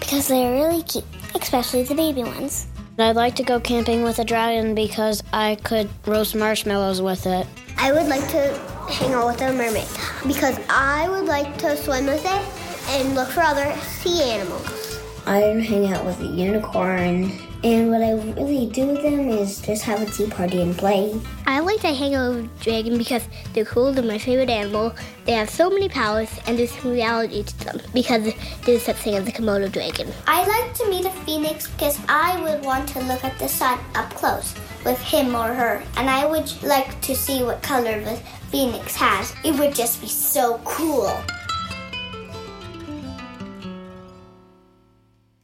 because 0.00 0.26
they 0.28 0.46
are 0.46 0.54
really 0.54 0.82
cute, 0.82 1.04
especially 1.34 1.82
the 1.82 1.94
baby 1.94 2.22
ones. 2.22 2.66
I'd 2.98 3.14
like 3.14 3.36
to 3.36 3.42
go 3.42 3.60
camping 3.60 4.04
with 4.04 4.20
a 4.20 4.24
dragon 4.24 4.74
because 4.74 5.22
I 5.34 5.56
could 5.56 5.90
roast 6.06 6.34
marshmallows 6.34 7.02
with 7.02 7.26
it. 7.26 7.46
I 7.76 7.92
would 7.92 8.06
like 8.06 8.26
to 8.28 8.58
hang 8.88 9.12
out 9.12 9.26
with 9.26 9.42
a 9.42 9.52
mermaid 9.52 9.86
because 10.26 10.58
I 10.70 11.10
would 11.10 11.26
like 11.26 11.58
to 11.58 11.76
swim 11.76 12.06
with 12.06 12.24
it 12.24 12.63
and 12.88 13.14
look 13.14 13.28
for 13.28 13.42
other 13.42 13.74
sea 13.80 14.22
animals. 14.22 15.00
I'd 15.26 15.60
hang 15.60 15.92
out 15.92 16.04
with 16.04 16.20
a 16.20 16.26
unicorn. 16.26 17.32
And 17.64 17.88
what 17.88 18.02
I 18.02 18.12
really 18.12 18.66
do 18.66 18.88
with 18.88 19.00
them 19.00 19.30
is 19.30 19.62
just 19.62 19.84
have 19.84 20.02
a 20.02 20.04
tea 20.04 20.28
party 20.28 20.60
and 20.60 20.76
play. 20.76 21.18
I 21.46 21.60
like 21.60 21.80
to 21.80 21.94
hang 21.94 22.14
out 22.14 22.34
with 22.34 22.44
a 22.44 22.62
dragon 22.62 22.98
because 22.98 23.26
they're 23.54 23.64
cool. 23.64 23.90
They're 23.90 24.04
my 24.04 24.18
favorite 24.18 24.50
animal. 24.50 24.94
They 25.24 25.32
have 25.32 25.48
so 25.48 25.70
many 25.70 25.88
powers, 25.88 26.28
and 26.46 26.58
there's 26.58 26.84
reality 26.84 27.42
to 27.42 27.64
them 27.64 27.80
because 27.94 28.34
there's 28.66 28.82
such 28.82 28.96
thing 28.96 29.14
as 29.14 29.26
a 29.26 29.32
Komodo 29.32 29.72
dragon. 29.72 30.12
I 30.26 30.46
like 30.46 30.74
to 30.74 30.90
meet 30.90 31.06
a 31.06 31.10
phoenix 31.24 31.68
because 31.68 31.98
I 32.06 32.38
would 32.42 32.62
want 32.62 32.86
to 32.90 33.00
look 33.00 33.24
at 33.24 33.38
the 33.38 33.48
sun 33.48 33.78
up 33.94 34.10
close. 34.10 34.54
with 34.84 35.00
him 35.00 35.34
or 35.34 35.54
her, 35.54 35.82
and 35.96 36.08
I 36.08 36.26
would 36.26 36.50
like 36.62 37.00
to 37.02 37.14
see 37.14 37.42
what 37.42 37.62
color 37.62 38.00
the 38.00 38.16
phoenix 38.50 38.94
has. 38.96 39.34
It 39.44 39.58
would 39.58 39.74
just 39.74 40.00
be 40.00 40.08
so 40.08 40.60
cool. 40.64 41.10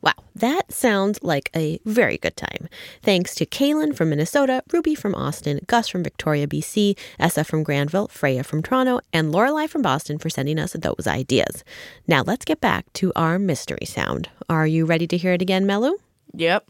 Wow, 0.02 0.14
that 0.34 0.72
sounds 0.72 1.22
like 1.22 1.50
a 1.54 1.78
very 1.84 2.16
good 2.16 2.36
time. 2.36 2.68
Thanks 3.02 3.34
to 3.34 3.46
Kaylin 3.46 3.94
from 3.94 4.10
Minnesota, 4.10 4.62
Ruby 4.72 4.94
from 4.94 5.14
Austin, 5.14 5.60
Gus 5.66 5.88
from 5.88 6.02
Victoria, 6.02 6.46
BC, 6.46 6.96
Essa 7.18 7.44
from 7.44 7.62
Granville, 7.62 8.08
Freya 8.08 8.42
from 8.42 8.62
Toronto, 8.62 9.00
and 9.12 9.30
Lorelei 9.30 9.66
from 9.66 9.82
Boston 9.82 10.18
for 10.18 10.30
sending 10.30 10.58
us 10.58 10.72
those 10.72 11.06
ideas. 11.06 11.64
Now 12.06 12.22
let's 12.22 12.44
get 12.44 12.60
back 12.60 12.90
to 12.94 13.12
our 13.14 13.38
mystery 13.38 13.84
sound. 13.84 14.30
Are 14.48 14.66
you 14.66 14.86
ready 14.86 15.06
to 15.06 15.16
hear 15.16 15.34
it 15.34 15.42
again, 15.42 15.66
Melu? 15.66 15.92
Yep. 16.34 16.66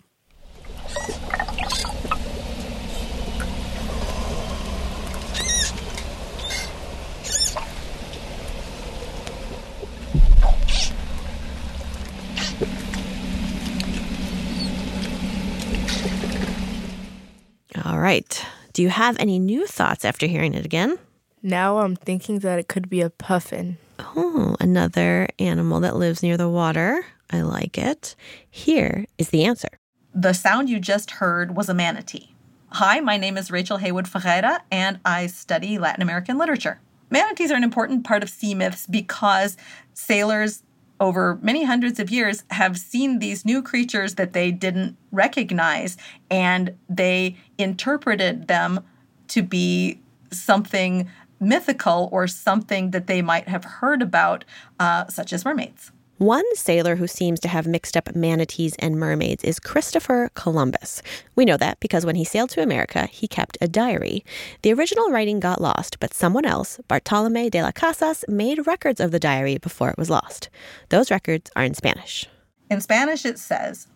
All 17.85 17.99
right. 17.99 18.47
Do 18.73 18.83
you 18.83 18.91
have 18.91 19.17
any 19.19 19.39
new 19.39 19.67
thoughts 19.67 20.05
after 20.05 20.27
hearing 20.27 20.55
it 20.55 20.65
again? 20.65 20.99
Now 21.43 21.79
I'm 21.79 21.97
thinking 21.97 22.41
that 22.41 22.59
it 22.59 22.69
could 22.69 22.91
be 22.91 23.01
a 23.01 23.11
puffin. 23.11 23.79
Oh, 23.99 24.57
another 24.61 25.29
animal 25.39 25.81
that 25.81 25.97
lives 25.97 26.23
near 26.23 26.37
the 26.37 26.49
water. 26.49 27.05
I 27.31 27.43
like 27.43 27.79
it. 27.79 28.15
Here 28.51 29.07
is 29.17 29.31
the 29.31 29.45
answer. 29.45 29.69
The 30.15 30.35
sound 30.35 30.69
you 30.69 30.79
just 30.79 31.13
heard 31.13 31.57
was 31.57 31.69
a 31.69 31.75
manatee. 31.75 32.35
Hi, 32.73 33.01
my 33.01 33.17
name 33.17 33.37
is 33.37 33.51
Rachel 33.51 33.79
Haywood 33.79 34.09
Ferreira, 34.09 34.63
and 34.71 35.01
I 35.05 35.27
study 35.27 35.79
Latin 35.79 36.03
American 36.03 36.39
literature. 36.39 36.81
Manatees 37.09 37.51
are 37.51 37.57
an 37.57 37.65
important 37.65 38.05
part 38.05 38.23
of 38.23 38.31
sea 38.31 38.55
myths 38.55 38.87
because 38.87 39.57
sailors 39.95 40.63
over 41.01 41.39
many 41.43 41.65
hundreds 41.65 41.99
of 41.99 42.11
years 42.11 42.45
have 42.51 42.79
seen 42.79 43.19
these 43.19 43.45
new 43.45 43.63
creatures 43.63 44.15
that 44.17 44.35
they 44.35 44.53
didn't 44.53 44.97
recognize 45.11 45.97
and 46.31 46.77
they 46.89 47.37
interpreted 47.59 48.47
them 48.47 48.85
to 49.29 49.43
be 49.43 50.01
something 50.31 51.09
mythical 51.41 52.09
or 52.13 52.27
something 52.29 52.91
that 52.91 53.07
they 53.07 53.23
might 53.23 53.49
have 53.49 53.65
heard 53.65 54.03
about, 54.03 54.45
uh, 54.79 55.07
such 55.09 55.33
as 55.33 55.45
mermaids. 55.45 55.91
One 56.21 56.45
sailor 56.55 56.97
who 56.97 57.07
seems 57.07 57.41
to 57.41 57.49
have 57.49 57.67
mixed 57.67 57.97
up 57.97 58.15
manatees 58.15 58.77
and 58.79 58.97
mermaids 58.97 59.43
is 59.43 59.59
Christopher 59.59 60.31
Columbus. 60.35 61.01
We 61.35 61.47
know 61.47 61.57
that 61.57 61.81
because 61.81 62.05
when 62.05 62.15
he 62.15 62.27
sailed 62.27 62.51
to 62.51 62.63
America, 62.63 63.07
he 63.07 63.27
kept 63.27 63.57
a 63.63 63.67
diary. 63.67 64.23
The 64.61 64.75
original 64.75 65.09
writing 65.09 65.41
got 65.41 65.63
lost, 65.63 65.99
but 65.99 66.13
someone 66.13 66.45
else, 66.45 66.79
Bartolome 66.89 67.49
de 67.49 67.63
las 67.63 67.73
Casas, 67.73 68.27
made 68.29 68.67
records 68.67 69.01
of 69.01 69.13
the 69.13 69.19
diary 69.19 69.57
before 69.57 69.89
it 69.89 69.97
was 69.97 70.11
lost. 70.11 70.51
Those 70.91 71.11
records 71.11 71.51
are 71.57 71.65
in 71.65 71.73
Spanish. 71.73 72.29
In 72.69 72.83
Spanish, 72.83 73.25
it 73.25 73.39
says, 73.39 73.87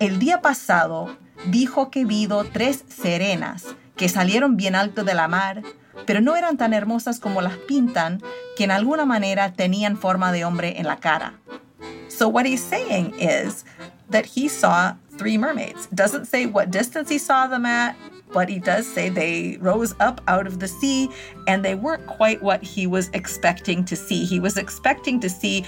El 0.00 0.20
día 0.20 0.40
pasado 0.40 1.16
dijo 1.50 1.90
que 1.90 2.04
vido 2.04 2.44
tres 2.44 2.84
serenas 2.88 3.74
que 3.96 4.08
salieron 4.08 4.56
bien 4.56 4.76
alto 4.76 5.02
de 5.02 5.14
la 5.14 5.26
mar, 5.26 5.64
pero 6.04 6.20
no 6.20 6.36
eran 6.36 6.56
tan 6.56 6.72
hermosas 6.72 7.18
como 7.20 7.40
las 7.40 7.56
pintan, 7.68 8.22
que 8.56 8.64
en 8.64 8.70
alguna 8.70 9.04
manera 9.04 9.52
tenían 9.52 9.96
forma 9.96 10.32
de 10.32 10.44
hombre 10.44 10.78
en 10.78 10.86
la 10.86 10.96
cara. 10.96 11.34
So 12.08 12.28
what 12.28 12.46
he's 12.46 12.62
saying 12.62 13.14
is 13.18 13.64
that 14.10 14.26
he 14.26 14.48
saw 14.48 14.94
three 15.18 15.38
mermaids. 15.38 15.86
Doesn't 15.94 16.26
say 16.26 16.46
what 16.46 16.70
distance 16.70 17.08
he 17.08 17.18
saw 17.18 17.46
them 17.46 17.66
at, 17.66 17.96
but 18.32 18.48
he 18.48 18.58
does 18.58 18.86
say 18.86 19.08
they 19.08 19.58
rose 19.60 19.94
up 20.00 20.20
out 20.28 20.46
of 20.46 20.58
the 20.58 20.68
sea 20.68 21.08
and 21.46 21.64
they 21.64 21.74
weren't 21.74 22.06
quite 22.06 22.42
what 22.42 22.62
he 22.62 22.86
was 22.86 23.08
expecting 23.12 23.84
to 23.84 23.96
see. 23.96 24.24
He 24.24 24.40
was 24.40 24.56
expecting 24.56 25.20
to 25.20 25.28
see 25.28 25.64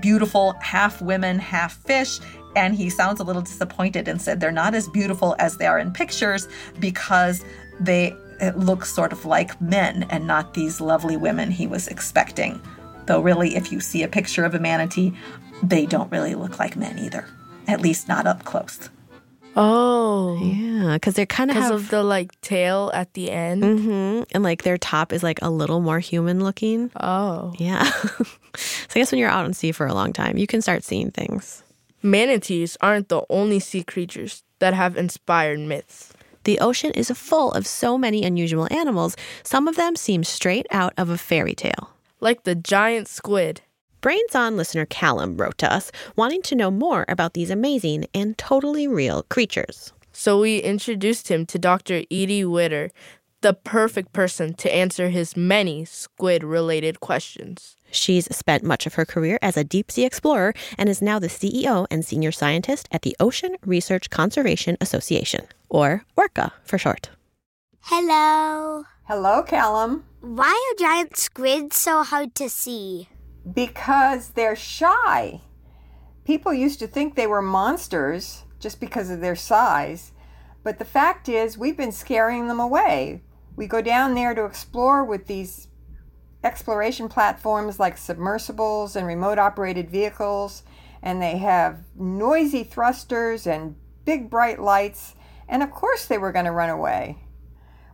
beautiful 0.00 0.54
half 0.60 1.00
women, 1.02 1.38
half 1.38 1.74
fish, 1.84 2.20
and 2.56 2.74
he 2.74 2.88
sounds 2.88 3.20
a 3.20 3.24
little 3.24 3.42
disappointed 3.42 4.08
and 4.08 4.20
said 4.20 4.40
they're 4.40 4.52
not 4.52 4.74
as 4.74 4.88
beautiful 4.88 5.34
as 5.38 5.56
they 5.56 5.66
are 5.66 5.78
in 5.78 5.92
pictures 5.92 6.48
because 6.78 7.44
they 7.80 8.14
it 8.40 8.58
looks 8.58 8.92
sort 8.92 9.12
of 9.12 9.24
like 9.24 9.60
men 9.60 10.06
and 10.10 10.26
not 10.26 10.54
these 10.54 10.80
lovely 10.80 11.16
women 11.16 11.50
he 11.50 11.66
was 11.66 11.88
expecting. 11.88 12.60
Though, 13.06 13.20
really, 13.20 13.56
if 13.56 13.70
you 13.70 13.80
see 13.80 14.02
a 14.02 14.08
picture 14.08 14.44
of 14.44 14.54
a 14.54 14.58
manatee, 14.58 15.12
they 15.62 15.86
don't 15.86 16.10
really 16.10 16.34
look 16.34 16.58
like 16.58 16.76
men 16.76 16.98
either, 16.98 17.26
at 17.66 17.80
least 17.80 18.08
not 18.08 18.26
up 18.26 18.44
close. 18.44 18.88
Oh. 19.56 20.38
Yeah, 20.42 20.94
because 20.94 21.14
they're 21.14 21.26
kind 21.26 21.50
of 21.50 21.56
have. 21.56 21.72
of 21.72 21.90
the 21.90 22.02
like 22.02 22.38
tail 22.40 22.90
at 22.92 23.12
the 23.14 23.30
end. 23.30 23.62
hmm 23.62 24.22
And 24.32 24.42
like 24.42 24.62
their 24.62 24.78
top 24.78 25.12
is 25.12 25.22
like 25.22 25.38
a 25.42 25.50
little 25.50 25.80
more 25.80 26.00
human 26.00 26.42
looking. 26.42 26.90
Oh. 27.00 27.52
Yeah. 27.58 27.84
so 28.56 28.90
I 28.90 28.94
guess 28.94 29.12
when 29.12 29.18
you're 29.18 29.30
out 29.30 29.44
on 29.44 29.54
sea 29.54 29.72
for 29.72 29.86
a 29.86 29.94
long 29.94 30.12
time, 30.12 30.38
you 30.38 30.46
can 30.46 30.60
start 30.60 30.82
seeing 30.82 31.10
things. 31.10 31.62
Manatees 32.02 32.76
aren't 32.80 33.08
the 33.08 33.22
only 33.30 33.60
sea 33.60 33.82
creatures 33.84 34.42
that 34.58 34.74
have 34.74 34.96
inspired 34.96 35.60
myths. 35.60 36.13
The 36.44 36.60
ocean 36.60 36.92
is 36.92 37.10
full 37.10 37.52
of 37.52 37.66
so 37.66 37.98
many 37.98 38.22
unusual 38.22 38.68
animals, 38.70 39.16
some 39.42 39.66
of 39.66 39.76
them 39.76 39.96
seem 39.96 40.24
straight 40.24 40.66
out 40.70 40.92
of 40.96 41.08
a 41.08 41.18
fairy 41.18 41.54
tale. 41.54 41.90
Like 42.20 42.44
the 42.44 42.54
giant 42.54 43.08
squid. 43.08 43.62
Brains 44.00 44.34
On 44.34 44.56
listener 44.56 44.84
Callum 44.84 45.38
wrote 45.38 45.56
to 45.58 45.72
us 45.72 45.90
wanting 46.16 46.42
to 46.42 46.54
know 46.54 46.70
more 46.70 47.06
about 47.08 47.32
these 47.32 47.50
amazing 47.50 48.06
and 48.12 48.36
totally 48.36 48.86
real 48.86 49.22
creatures. 49.24 49.94
So 50.12 50.40
we 50.40 50.58
introduced 50.58 51.28
him 51.28 51.46
to 51.46 51.58
Dr. 51.58 52.02
Edie 52.10 52.44
Widder, 52.44 52.90
the 53.40 53.54
perfect 53.54 54.12
person 54.12 54.54
to 54.54 54.74
answer 54.74 55.08
his 55.08 55.36
many 55.36 55.84
squid 55.86 56.44
related 56.44 57.00
questions. 57.00 57.76
She's 57.94 58.34
spent 58.34 58.62
much 58.64 58.86
of 58.86 58.94
her 58.94 59.04
career 59.04 59.38
as 59.40 59.56
a 59.56 59.64
deep 59.64 59.90
sea 59.90 60.04
explorer 60.04 60.54
and 60.76 60.88
is 60.88 61.00
now 61.00 61.18
the 61.18 61.28
CEO 61.28 61.86
and 61.90 62.04
senior 62.04 62.32
scientist 62.32 62.88
at 62.90 63.02
the 63.02 63.16
Ocean 63.20 63.56
Research 63.64 64.10
Conservation 64.10 64.76
Association, 64.80 65.46
or 65.68 66.04
ORCA 66.16 66.52
for 66.64 66.78
short. 66.78 67.10
Hello. 67.82 68.84
Hello, 69.04 69.42
Callum. 69.42 70.04
Why 70.20 70.48
are 70.50 70.78
giant 70.78 71.16
squids 71.16 71.76
so 71.76 72.02
hard 72.02 72.34
to 72.36 72.48
see? 72.48 73.08
Because 73.52 74.30
they're 74.30 74.56
shy. 74.56 75.42
People 76.24 76.54
used 76.54 76.78
to 76.78 76.86
think 76.86 77.14
they 77.14 77.26
were 77.26 77.42
monsters 77.42 78.44
just 78.58 78.80
because 78.80 79.10
of 79.10 79.20
their 79.20 79.36
size, 79.36 80.12
but 80.62 80.78
the 80.78 80.86
fact 80.86 81.28
is, 81.28 81.58
we've 81.58 81.76
been 81.76 81.92
scaring 81.92 82.48
them 82.48 82.58
away. 82.58 83.22
We 83.54 83.66
go 83.66 83.82
down 83.82 84.14
there 84.14 84.34
to 84.34 84.46
explore 84.46 85.04
with 85.04 85.26
these 85.26 85.68
exploration 86.44 87.08
platforms 87.08 87.80
like 87.80 87.96
submersibles 87.96 88.94
and 88.94 89.06
remote 89.06 89.38
operated 89.38 89.90
vehicles, 89.90 90.62
and 91.02 91.20
they 91.20 91.38
have 91.38 91.80
noisy 91.96 92.62
thrusters 92.62 93.46
and 93.46 93.74
big 94.04 94.30
bright 94.30 94.60
lights, 94.60 95.14
and 95.48 95.62
of 95.62 95.70
course 95.70 96.06
they 96.06 96.18
were 96.18 96.32
going 96.32 96.44
to 96.44 96.52
run 96.52 96.70
away. 96.70 97.18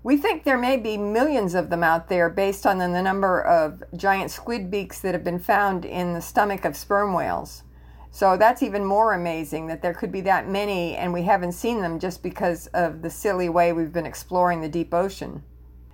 We 0.02 0.16
think 0.16 0.44
there 0.44 0.58
may 0.58 0.76
be 0.76 0.96
millions 0.96 1.54
of 1.54 1.68
them 1.70 1.84
out 1.84 2.08
there 2.08 2.30
based 2.30 2.66
on 2.66 2.78
the 2.78 2.88
number 2.88 3.40
of 3.40 3.82
giant 3.94 4.30
squid 4.30 4.70
beaks 4.70 5.00
that 5.00 5.14
have 5.14 5.24
been 5.24 5.38
found 5.38 5.84
in 5.84 6.14
the 6.14 6.22
stomach 6.22 6.64
of 6.64 6.76
sperm 6.76 7.12
whales. 7.12 7.62
So 8.10 8.36
that's 8.36 8.62
even 8.62 8.84
more 8.84 9.12
amazing 9.12 9.68
that 9.68 9.82
there 9.82 9.94
could 9.94 10.10
be 10.10 10.22
that 10.22 10.48
many 10.48 10.96
and 10.96 11.12
we 11.12 11.22
haven't 11.22 11.52
seen 11.52 11.80
them 11.80 12.00
just 12.00 12.22
because 12.22 12.66
of 12.68 13.02
the 13.02 13.10
silly 13.10 13.48
way 13.48 13.72
we've 13.72 13.92
been 13.92 14.06
exploring 14.06 14.62
the 14.62 14.68
deep 14.68 14.92
ocean. 14.92 15.44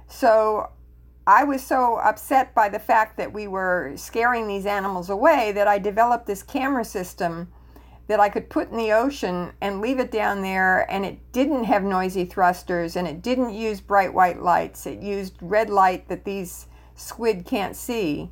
So 0.08 0.70
I 1.26 1.42
was 1.42 1.62
so 1.62 1.96
upset 1.96 2.54
by 2.54 2.68
the 2.68 2.78
fact 2.78 3.16
that 3.16 3.32
we 3.32 3.48
were 3.48 3.92
scaring 3.96 4.46
these 4.46 4.64
animals 4.64 5.10
away 5.10 5.50
that 5.52 5.66
I 5.66 5.78
developed 5.78 6.26
this 6.26 6.44
camera 6.44 6.84
system 6.84 7.48
that 8.06 8.20
I 8.20 8.28
could 8.28 8.48
put 8.48 8.70
in 8.70 8.76
the 8.76 8.92
ocean 8.92 9.52
and 9.60 9.80
leave 9.80 9.98
it 9.98 10.12
down 10.12 10.42
there, 10.42 10.88
and 10.88 11.04
it 11.04 11.32
didn't 11.32 11.64
have 11.64 11.82
noisy 11.82 12.24
thrusters 12.24 12.94
and 12.94 13.08
it 13.08 13.22
didn't 13.22 13.54
use 13.54 13.80
bright 13.80 14.14
white 14.14 14.40
lights. 14.40 14.86
It 14.86 15.00
used 15.00 15.34
red 15.40 15.68
light 15.68 16.08
that 16.08 16.24
these 16.24 16.68
squid 16.94 17.44
can't 17.44 17.74
see. 17.74 18.30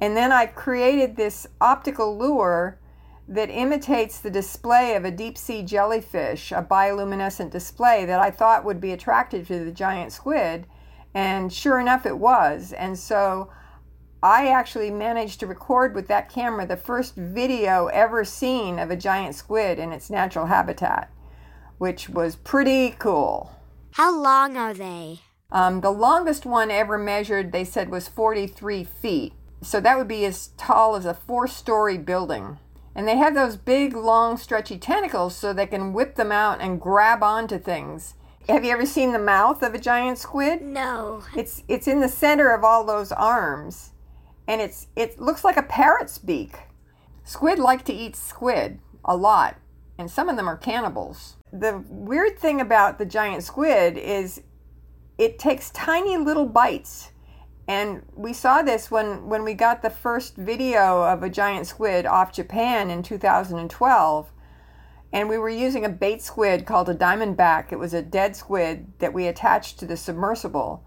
And 0.00 0.16
then 0.16 0.32
I 0.32 0.46
created 0.46 1.14
this 1.14 1.46
optical 1.60 2.18
lure 2.18 2.80
that 3.28 3.48
imitates 3.48 4.18
the 4.18 4.30
display 4.30 4.96
of 4.96 5.04
a 5.04 5.10
deep 5.12 5.38
sea 5.38 5.62
jellyfish, 5.62 6.50
a 6.50 6.66
bioluminescent 6.68 7.50
display 7.50 8.04
that 8.04 8.18
I 8.18 8.32
thought 8.32 8.64
would 8.64 8.80
be 8.80 8.92
attractive 8.92 9.46
to 9.46 9.64
the 9.64 9.70
giant 9.70 10.12
squid. 10.12 10.66
And 11.14 11.52
sure 11.52 11.78
enough, 11.78 12.04
it 12.06 12.18
was. 12.18 12.72
And 12.72 12.98
so 12.98 13.50
I 14.22 14.48
actually 14.48 14.90
managed 14.90 15.40
to 15.40 15.46
record 15.46 15.94
with 15.94 16.08
that 16.08 16.28
camera 16.28 16.66
the 16.66 16.76
first 16.76 17.14
video 17.14 17.86
ever 17.86 18.24
seen 18.24 18.78
of 18.78 18.90
a 18.90 18.96
giant 18.96 19.34
squid 19.34 19.78
in 19.78 19.92
its 19.92 20.10
natural 20.10 20.46
habitat, 20.46 21.10
which 21.78 22.08
was 22.08 22.36
pretty 22.36 22.96
cool. 22.98 23.54
How 23.92 24.16
long 24.18 24.56
are 24.56 24.74
they? 24.74 25.20
Um, 25.52 25.82
the 25.82 25.90
longest 25.90 26.44
one 26.44 26.70
ever 26.70 26.98
measured, 26.98 27.52
they 27.52 27.64
said, 27.64 27.90
was 27.90 28.08
43 28.08 28.82
feet. 28.82 29.34
So 29.62 29.80
that 29.80 29.96
would 29.96 30.08
be 30.08 30.24
as 30.24 30.48
tall 30.56 30.96
as 30.96 31.06
a 31.06 31.14
four 31.14 31.46
story 31.46 31.96
building. 31.96 32.58
And 32.94 33.06
they 33.06 33.16
have 33.16 33.34
those 33.34 33.56
big, 33.56 33.94
long, 33.94 34.36
stretchy 34.36 34.78
tentacles 34.78 35.36
so 35.36 35.52
they 35.52 35.66
can 35.66 35.92
whip 35.92 36.16
them 36.16 36.32
out 36.32 36.60
and 36.60 36.80
grab 36.80 37.22
onto 37.22 37.58
things. 37.58 38.14
Have 38.48 38.62
you 38.62 38.72
ever 38.72 38.84
seen 38.84 39.12
the 39.12 39.18
mouth 39.18 39.62
of 39.62 39.74
a 39.74 39.78
giant 39.78 40.18
squid? 40.18 40.60
No. 40.60 41.22
It's 41.34 41.62
it's 41.66 41.88
in 41.88 42.00
the 42.00 42.08
center 42.08 42.50
of 42.50 42.62
all 42.62 42.84
those 42.84 43.10
arms, 43.10 43.92
and 44.46 44.60
it's 44.60 44.88
it 44.94 45.18
looks 45.18 45.44
like 45.44 45.56
a 45.56 45.62
parrot's 45.62 46.18
beak. 46.18 46.58
Squid 47.22 47.58
like 47.58 47.86
to 47.86 47.92
eat 47.94 48.14
squid 48.14 48.80
a 49.02 49.16
lot, 49.16 49.56
and 49.96 50.10
some 50.10 50.28
of 50.28 50.36
them 50.36 50.46
are 50.46 50.58
cannibals. 50.58 51.36
The 51.52 51.82
weird 51.88 52.38
thing 52.38 52.60
about 52.60 52.98
the 52.98 53.06
giant 53.06 53.44
squid 53.44 53.96
is 53.96 54.42
it 55.16 55.38
takes 55.38 55.70
tiny 55.70 56.18
little 56.18 56.46
bites. 56.46 57.12
And 57.66 58.02
we 58.14 58.34
saw 58.34 58.60
this 58.60 58.90
when, 58.90 59.26
when 59.26 59.42
we 59.42 59.54
got 59.54 59.80
the 59.80 59.88
first 59.88 60.36
video 60.36 61.02
of 61.02 61.22
a 61.22 61.30
giant 61.30 61.66
squid 61.66 62.04
off 62.04 62.30
Japan 62.30 62.90
in 62.90 63.02
2012. 63.02 64.30
And 65.14 65.28
we 65.28 65.38
were 65.38 65.48
using 65.48 65.84
a 65.84 65.88
bait 65.88 66.22
squid 66.22 66.66
called 66.66 66.88
a 66.88 66.94
diamondback. 66.94 67.70
It 67.70 67.78
was 67.78 67.94
a 67.94 68.02
dead 68.02 68.34
squid 68.34 68.92
that 68.98 69.14
we 69.14 69.28
attached 69.28 69.78
to 69.78 69.86
the 69.86 69.96
submersible. 69.96 70.84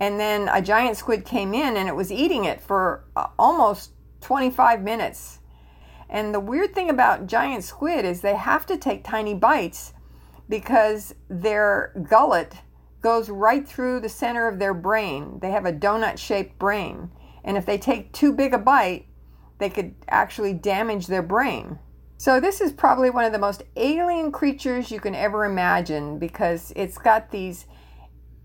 And 0.00 0.18
then 0.18 0.48
a 0.48 0.60
giant 0.60 0.96
squid 0.96 1.24
came 1.24 1.54
in 1.54 1.76
and 1.76 1.88
it 1.88 1.94
was 1.94 2.10
eating 2.10 2.44
it 2.44 2.60
for 2.60 3.04
uh, 3.14 3.28
almost 3.38 3.92
25 4.22 4.82
minutes. 4.82 5.38
And 6.10 6.34
the 6.34 6.40
weird 6.40 6.74
thing 6.74 6.90
about 6.90 7.28
giant 7.28 7.62
squid 7.62 8.04
is 8.04 8.20
they 8.20 8.34
have 8.34 8.66
to 8.66 8.76
take 8.76 9.04
tiny 9.04 9.34
bites 9.34 9.92
because 10.48 11.14
their 11.28 11.92
gullet 12.10 12.56
goes 13.00 13.30
right 13.30 13.68
through 13.68 14.00
the 14.00 14.08
center 14.08 14.48
of 14.48 14.58
their 14.58 14.74
brain. 14.74 15.38
They 15.40 15.52
have 15.52 15.66
a 15.66 15.72
donut 15.72 16.18
shaped 16.18 16.58
brain. 16.58 17.12
And 17.44 17.56
if 17.56 17.64
they 17.64 17.78
take 17.78 18.12
too 18.12 18.32
big 18.32 18.52
a 18.52 18.58
bite, 18.58 19.06
they 19.58 19.70
could 19.70 19.94
actually 20.08 20.54
damage 20.54 21.06
their 21.06 21.22
brain. 21.22 21.78
So, 22.20 22.40
this 22.40 22.60
is 22.60 22.72
probably 22.72 23.10
one 23.10 23.24
of 23.24 23.30
the 23.30 23.38
most 23.38 23.62
alien 23.76 24.32
creatures 24.32 24.90
you 24.90 24.98
can 24.98 25.14
ever 25.14 25.44
imagine 25.44 26.18
because 26.18 26.72
it's 26.74 26.98
got 26.98 27.30
these 27.30 27.66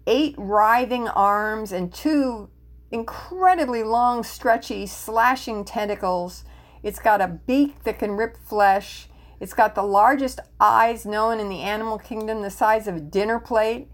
eight 0.06 0.36
writhing 0.38 1.08
arms 1.08 1.72
and 1.72 1.92
two 1.92 2.52
incredibly 2.92 3.82
long, 3.82 4.24
stretchy, 4.24 4.86
slashing 4.86 5.66
tentacles. 5.66 6.44
It's 6.84 7.00
got 7.00 7.20
a 7.20 7.28
beak 7.28 7.84
that 7.84 7.98
can 7.98 8.12
rip 8.12 8.38
flesh. 8.38 9.10
It's 9.40 9.56
got 9.56 9.74
the 9.74 9.82
largest 9.82 10.40
eyes 10.60 11.04
known 11.04 11.40
in 11.40 11.50
the 11.50 11.62
animal 11.62 11.98
kingdom, 11.98 12.44
the 12.44 12.52
size 12.52 12.88
of 12.88 12.98
a 12.98 13.02
dinner 13.02 13.40
plate. 13.40 13.88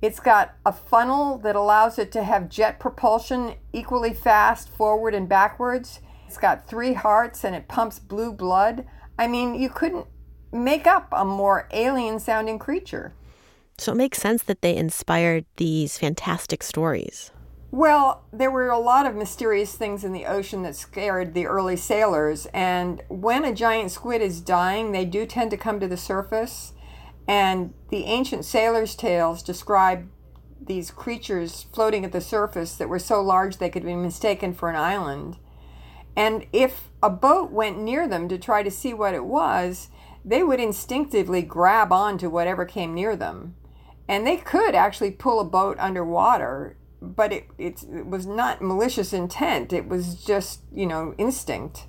It's 0.00 0.20
got 0.20 0.54
a 0.64 0.72
funnel 0.72 1.36
that 1.40 1.54
allows 1.54 1.98
it 1.98 2.12
to 2.12 2.24
have 2.24 2.48
jet 2.48 2.80
propulsion 2.80 3.56
equally 3.74 4.14
fast 4.14 4.70
forward 4.70 5.14
and 5.14 5.28
backwards. 5.28 6.00
It's 6.26 6.38
got 6.38 6.66
three 6.66 6.94
hearts 6.94 7.44
and 7.44 7.54
it 7.54 7.68
pumps 7.68 7.98
blue 7.98 8.32
blood. 8.32 8.86
I 9.18 9.26
mean, 9.26 9.54
you 9.54 9.68
couldn't 9.68 10.06
make 10.52 10.86
up 10.86 11.08
a 11.12 11.24
more 11.24 11.68
alien 11.72 12.18
sounding 12.20 12.58
creature. 12.58 13.12
So 13.78 13.92
it 13.92 13.96
makes 13.96 14.18
sense 14.18 14.42
that 14.44 14.62
they 14.62 14.76
inspired 14.76 15.44
these 15.56 15.98
fantastic 15.98 16.62
stories. 16.62 17.30
Well, 17.70 18.26
there 18.30 18.50
were 18.50 18.68
a 18.68 18.78
lot 18.78 19.06
of 19.06 19.14
mysterious 19.14 19.74
things 19.74 20.04
in 20.04 20.12
the 20.12 20.26
ocean 20.26 20.62
that 20.62 20.76
scared 20.76 21.32
the 21.32 21.46
early 21.46 21.76
sailors. 21.76 22.46
And 22.52 23.02
when 23.08 23.46
a 23.46 23.54
giant 23.54 23.90
squid 23.90 24.20
is 24.20 24.42
dying, 24.42 24.92
they 24.92 25.06
do 25.06 25.24
tend 25.24 25.50
to 25.52 25.56
come 25.56 25.80
to 25.80 25.88
the 25.88 25.96
surface. 25.96 26.74
And 27.26 27.72
the 27.88 28.04
ancient 28.04 28.44
sailors' 28.44 28.94
tales 28.94 29.42
describe 29.42 30.06
these 30.60 30.90
creatures 30.90 31.66
floating 31.72 32.04
at 32.04 32.12
the 32.12 32.20
surface 32.20 32.76
that 32.76 32.90
were 32.90 32.98
so 32.98 33.22
large 33.22 33.56
they 33.56 33.70
could 33.70 33.84
be 33.84 33.96
mistaken 33.96 34.52
for 34.52 34.68
an 34.68 34.76
island. 34.76 35.38
And 36.16 36.46
if 36.52 36.90
a 37.02 37.10
boat 37.10 37.50
went 37.50 37.78
near 37.78 38.06
them 38.06 38.28
to 38.28 38.38
try 38.38 38.62
to 38.62 38.70
see 38.70 38.92
what 38.92 39.14
it 39.14 39.24
was, 39.24 39.88
they 40.24 40.42
would 40.42 40.60
instinctively 40.60 41.42
grab 41.42 41.92
onto 41.92 42.28
whatever 42.28 42.64
came 42.64 42.94
near 42.94 43.16
them. 43.16 43.56
And 44.08 44.26
they 44.26 44.36
could 44.36 44.74
actually 44.74 45.10
pull 45.10 45.40
a 45.40 45.44
boat 45.44 45.76
underwater, 45.78 46.76
but 47.00 47.32
it, 47.32 47.46
it, 47.58 47.82
it 47.82 48.06
was 48.06 48.26
not 48.26 48.60
malicious 48.60 49.12
intent. 49.12 49.72
It 49.72 49.88
was 49.88 50.22
just, 50.22 50.60
you 50.72 50.86
know, 50.86 51.14
instinct. 51.18 51.86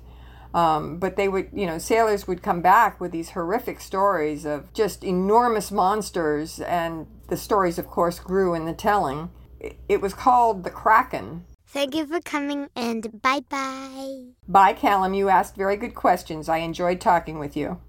Um, 0.54 0.98
but 0.98 1.16
they 1.16 1.28
would, 1.28 1.50
you 1.52 1.66
know, 1.66 1.78
sailors 1.78 2.28
would 2.28 2.42
come 2.42 2.62
back 2.62 3.00
with 3.00 3.10
these 3.10 3.30
horrific 3.30 3.80
stories 3.80 4.44
of 4.44 4.72
just 4.72 5.02
enormous 5.02 5.72
monsters, 5.72 6.60
and 6.60 7.08
the 7.28 7.36
stories, 7.36 7.76
of 7.76 7.88
course, 7.88 8.20
grew 8.20 8.54
in 8.54 8.64
the 8.64 8.72
telling. 8.72 9.30
It, 9.58 9.76
it 9.88 10.00
was 10.00 10.14
called 10.14 10.62
the 10.62 10.70
Kraken. 10.70 11.44
Thank 11.74 11.96
you 11.96 12.06
for 12.06 12.20
coming 12.20 12.68
and 12.76 13.20
bye 13.20 13.40
bye. 13.48 14.26
Bye, 14.46 14.74
Callum. 14.74 15.12
You 15.12 15.28
asked 15.28 15.56
very 15.56 15.76
good 15.76 15.96
questions. 15.96 16.48
I 16.48 16.58
enjoyed 16.58 17.00
talking 17.00 17.40
with 17.40 17.56
you. 17.56 17.80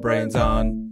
Brains 0.00 0.34
on. 0.34 0.90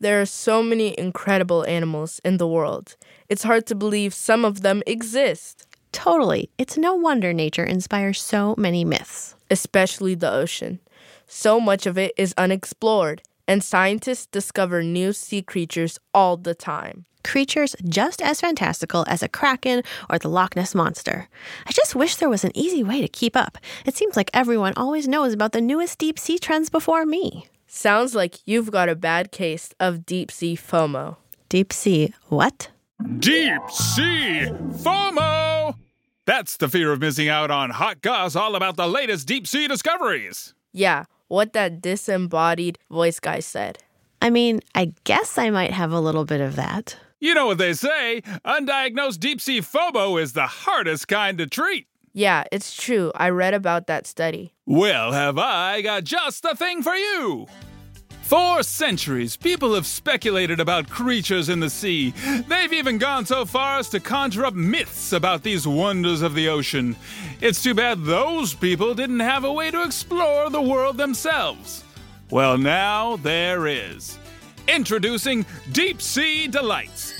There 0.00 0.20
are 0.20 0.26
so 0.26 0.60
many 0.60 0.98
incredible 0.98 1.64
animals 1.66 2.20
in 2.24 2.38
the 2.38 2.48
world. 2.48 2.96
It's 3.28 3.44
hard 3.44 3.64
to 3.66 3.76
believe 3.76 4.12
some 4.12 4.44
of 4.44 4.62
them 4.62 4.82
exist. 4.88 5.68
Totally. 5.92 6.50
It's 6.58 6.76
no 6.76 6.96
wonder 6.96 7.32
nature 7.32 7.62
inspires 7.62 8.20
so 8.20 8.56
many 8.58 8.84
myths, 8.84 9.36
especially 9.52 10.16
the 10.16 10.32
ocean. 10.32 10.80
So 11.28 11.60
much 11.60 11.86
of 11.86 11.96
it 11.96 12.12
is 12.16 12.34
unexplored, 12.36 13.22
and 13.50 13.64
scientists 13.64 14.26
discover 14.26 14.80
new 14.80 15.12
sea 15.12 15.42
creatures 15.42 15.98
all 16.14 16.36
the 16.36 16.54
time. 16.54 17.04
Creatures 17.24 17.74
just 17.88 18.22
as 18.22 18.40
fantastical 18.40 19.04
as 19.08 19.24
a 19.24 19.28
kraken 19.28 19.82
or 20.08 20.20
the 20.20 20.28
Loch 20.28 20.54
Ness 20.54 20.72
monster. 20.72 21.28
I 21.66 21.72
just 21.72 21.96
wish 21.96 22.14
there 22.14 22.28
was 22.30 22.44
an 22.44 22.56
easy 22.56 22.84
way 22.84 23.00
to 23.00 23.08
keep 23.08 23.36
up. 23.36 23.58
It 23.84 23.96
seems 23.96 24.16
like 24.16 24.30
everyone 24.32 24.72
always 24.76 25.08
knows 25.08 25.32
about 25.32 25.50
the 25.50 25.60
newest 25.60 25.98
deep 25.98 26.16
sea 26.16 26.38
trends 26.38 26.70
before 26.70 27.04
me. 27.04 27.48
Sounds 27.66 28.14
like 28.14 28.38
you've 28.46 28.70
got 28.70 28.88
a 28.88 28.94
bad 28.94 29.32
case 29.32 29.74
of 29.80 30.06
deep 30.06 30.30
sea 30.30 30.56
FOMO. 30.56 31.16
Deep 31.48 31.72
sea 31.72 32.14
what? 32.28 32.70
Deep 33.18 33.68
sea 33.68 34.46
FOMO! 34.84 35.74
That's 36.24 36.56
the 36.56 36.68
fear 36.68 36.92
of 36.92 37.00
missing 37.00 37.28
out 37.28 37.50
on 37.50 37.70
hot 37.70 38.00
goss 38.00 38.36
all 38.36 38.54
about 38.54 38.76
the 38.76 38.86
latest 38.86 39.26
deep 39.26 39.48
sea 39.48 39.66
discoveries. 39.66 40.54
Yeah, 40.72 41.06
what 41.30 41.52
that 41.52 41.80
disembodied 41.80 42.78
voice 42.90 43.20
guy 43.20 43.38
said. 43.38 43.78
I 44.20 44.30
mean, 44.30 44.60
I 44.74 44.92
guess 45.04 45.38
I 45.38 45.48
might 45.48 45.70
have 45.70 45.92
a 45.92 46.00
little 46.00 46.24
bit 46.24 46.40
of 46.40 46.56
that. 46.56 46.96
You 47.20 47.34
know 47.34 47.46
what 47.46 47.58
they 47.58 47.72
say 47.72 48.22
undiagnosed 48.44 49.20
deep 49.20 49.40
sea 49.40 49.60
phobo 49.60 50.20
is 50.20 50.32
the 50.32 50.46
hardest 50.46 51.06
kind 51.06 51.38
to 51.38 51.46
treat. 51.46 51.86
Yeah, 52.12 52.44
it's 52.50 52.76
true. 52.76 53.12
I 53.14 53.30
read 53.30 53.54
about 53.54 53.86
that 53.86 54.06
study. 54.06 54.52
Well, 54.66 55.12
have 55.12 55.38
I 55.38 55.82
got 55.82 56.02
just 56.04 56.42
the 56.42 56.56
thing 56.56 56.82
for 56.82 56.94
you? 56.94 57.46
For 58.30 58.62
centuries, 58.62 59.36
people 59.36 59.74
have 59.74 59.88
speculated 59.88 60.60
about 60.60 60.88
creatures 60.88 61.48
in 61.48 61.58
the 61.58 61.68
sea. 61.68 62.12
They've 62.46 62.72
even 62.72 62.96
gone 62.96 63.26
so 63.26 63.44
far 63.44 63.80
as 63.80 63.88
to 63.88 63.98
conjure 63.98 64.46
up 64.46 64.54
myths 64.54 65.12
about 65.12 65.42
these 65.42 65.66
wonders 65.66 66.22
of 66.22 66.36
the 66.36 66.48
ocean. 66.48 66.94
It's 67.40 67.60
too 67.60 67.74
bad 67.74 68.04
those 68.04 68.54
people 68.54 68.94
didn't 68.94 69.18
have 69.18 69.42
a 69.42 69.52
way 69.52 69.72
to 69.72 69.82
explore 69.82 70.48
the 70.48 70.62
world 70.62 70.96
themselves. 70.96 71.82
Well, 72.30 72.56
now 72.56 73.16
there 73.16 73.66
is. 73.66 74.16
Introducing 74.68 75.44
Deep 75.72 76.00
Sea 76.00 76.46
Delights, 76.46 77.12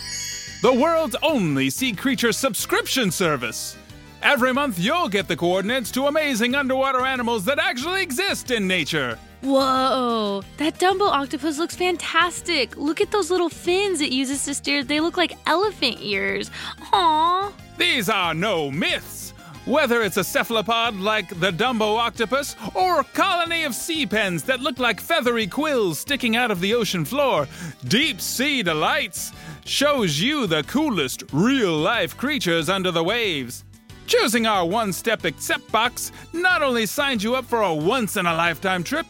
the 0.63 0.73
world's 0.73 1.17
only 1.25 1.71
sea 1.71 1.93
creature 1.93 2.31
subscription 2.31 3.11
service. 3.11 3.77
Every 4.23 4.55
month, 4.55 4.79
you'll 4.79 5.09
get 5.09 5.27
the 5.27 5.35
coordinates 5.35 5.91
to 5.91 6.07
amazing 6.07 6.55
underwater 6.55 7.05
animals 7.05 7.45
that 7.47 7.59
actually 7.59 8.01
exist 8.01 8.53
in 8.53 8.69
nature. 8.69 9.19
Whoa, 9.43 10.43
that 10.59 10.79
Dumbo 10.79 11.09
octopus 11.09 11.59
looks 11.59 11.75
fantastic. 11.75 12.77
Look 12.77 13.01
at 13.01 13.11
those 13.11 13.31
little 13.31 13.49
fins 13.49 14.01
it 14.03 14.13
uses 14.13 14.45
to 14.45 14.55
steer. 14.55 14.85
They 14.85 15.01
look 15.01 15.17
like 15.17 15.39
elephant 15.47 15.97
ears. 16.01 16.51
Aww. 16.93 17.53
These 17.79 18.11
are 18.11 18.35
no 18.35 18.71
myths. 18.71 19.33
Whether 19.65 20.03
it's 20.03 20.17
a 20.17 20.25
cephalopod 20.25 20.97
like 20.97 21.29
the 21.41 21.51
Dumbo 21.53 21.97
octopus 21.97 22.57
or 22.75 23.01
a 23.01 23.05
colony 23.05 23.65
of 23.65 23.75
sea 23.75 24.07
pens 24.07 24.43
that 24.45 24.61
look 24.61 24.79
like 24.79 25.01
feathery 25.01 25.47
quills 25.47 25.99
sticking 25.99 26.37
out 26.37 26.51
of 26.51 26.61
the 26.61 26.75
ocean 26.75 27.05
floor, 27.05 27.47
Deep 27.89 28.21
Sea 28.21 28.63
Delights 28.63 29.33
shows 29.65 30.21
you 30.21 30.47
the 30.47 30.65
coolest 30.65 31.25
real 31.33 31.77
life 31.77 32.17
creatures 32.17 32.69
under 32.69 32.91
the 32.91 33.05
waves. 33.05 33.65
Choosing 34.07 34.47
our 34.47 34.67
one 34.67 34.93
step 34.93 35.25
accept 35.25 35.71
box 35.71 36.11
not 36.33 36.63
only 36.63 36.85
signs 36.85 37.23
you 37.23 37.35
up 37.35 37.45
for 37.45 37.63
a 37.63 37.73
once 37.75 38.17
in 38.17 38.27
a 38.27 38.35
lifetime 38.35 38.83
trip, 38.83 39.07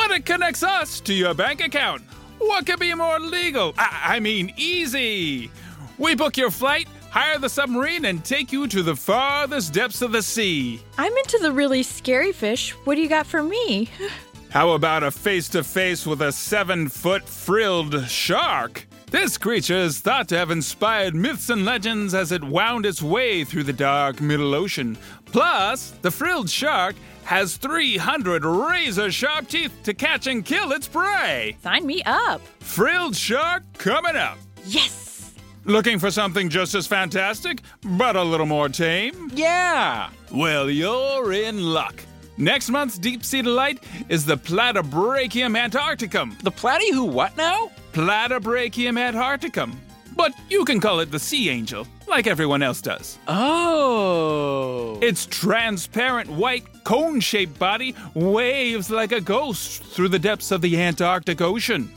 but 0.00 0.16
it 0.16 0.24
connects 0.24 0.62
us 0.62 0.98
to 1.00 1.12
your 1.12 1.34
bank 1.34 1.60
account. 1.60 2.02
What 2.38 2.64
could 2.64 2.80
be 2.80 2.94
more 2.94 3.20
legal? 3.20 3.74
I, 3.76 4.16
I 4.16 4.20
mean, 4.20 4.52
easy. 4.56 5.50
We 5.98 6.14
book 6.14 6.38
your 6.38 6.50
flight, 6.50 6.88
hire 7.10 7.38
the 7.38 7.50
submarine, 7.50 8.06
and 8.06 8.24
take 8.24 8.50
you 8.50 8.66
to 8.68 8.82
the 8.82 8.96
farthest 8.96 9.74
depths 9.74 10.00
of 10.00 10.12
the 10.12 10.22
sea. 10.22 10.80
I'm 10.96 11.14
into 11.18 11.38
the 11.42 11.52
really 11.52 11.82
scary 11.82 12.32
fish. 12.32 12.70
What 12.84 12.94
do 12.94 13.02
you 13.02 13.10
got 13.10 13.26
for 13.26 13.42
me? 13.42 13.90
How 14.50 14.70
about 14.70 15.02
a 15.02 15.10
face 15.10 15.48
to 15.50 15.62
face 15.62 16.06
with 16.06 16.22
a 16.22 16.32
seven 16.32 16.88
foot 16.88 17.28
frilled 17.28 18.08
shark? 18.08 18.86
This 19.10 19.36
creature 19.36 19.76
is 19.76 20.00
thought 20.00 20.28
to 20.28 20.38
have 20.38 20.50
inspired 20.50 21.14
myths 21.14 21.50
and 21.50 21.64
legends 21.64 22.14
as 22.14 22.32
it 22.32 22.42
wound 22.42 22.86
its 22.86 23.02
way 23.02 23.44
through 23.44 23.64
the 23.64 23.72
dark 23.72 24.20
Middle 24.20 24.54
Ocean. 24.54 24.96
Plus, 25.26 25.90
the 26.02 26.10
frilled 26.10 26.48
shark 26.48 26.96
has 27.30 27.56
300 27.58 28.44
razor 28.44 29.08
sharp 29.12 29.46
teeth 29.46 29.72
to 29.84 29.94
catch 29.94 30.26
and 30.26 30.44
kill 30.44 30.72
its 30.72 30.88
prey. 30.88 31.56
Sign 31.62 31.86
me 31.86 32.02
up. 32.02 32.40
Frilled 32.58 33.14
shark 33.14 33.62
coming 33.78 34.16
up. 34.16 34.36
Yes. 34.64 35.32
Looking 35.64 36.00
for 36.00 36.10
something 36.10 36.48
just 36.48 36.74
as 36.74 36.88
fantastic, 36.88 37.62
but 37.98 38.16
a 38.16 38.22
little 38.24 38.46
more 38.46 38.68
tame? 38.68 39.30
Yeah. 39.32 40.10
Well, 40.32 40.68
you're 40.68 41.32
in 41.32 41.62
luck. 41.72 42.02
Next 42.36 42.68
month's 42.68 42.98
Deep 42.98 43.24
Sea 43.24 43.42
Delight 43.42 43.84
is 44.08 44.26
the 44.26 44.36
Platybrachium 44.36 45.56
antarcticum. 45.56 46.36
The 46.42 46.50
platy 46.50 46.92
who 46.92 47.04
what 47.04 47.36
now? 47.36 47.70
Platybrachium 47.92 48.98
antarcticum. 48.98 49.76
But 50.16 50.34
you 50.48 50.64
can 50.64 50.80
call 50.80 50.98
it 50.98 51.12
the 51.12 51.20
sea 51.20 51.48
angel, 51.48 51.86
like 52.10 52.26
everyone 52.26 52.62
else 52.62 52.82
does. 52.82 53.18
Oh. 53.26 54.98
Its 55.00 55.26
transparent 55.26 56.28
white 56.28 56.84
cone 56.84 57.20
shaped 57.20 57.58
body 57.58 57.94
waves 58.14 58.90
like 58.90 59.12
a 59.12 59.20
ghost 59.20 59.82
through 59.82 60.08
the 60.08 60.18
depths 60.18 60.50
of 60.50 60.60
the 60.60 60.80
Antarctic 60.80 61.40
Ocean. 61.40 61.90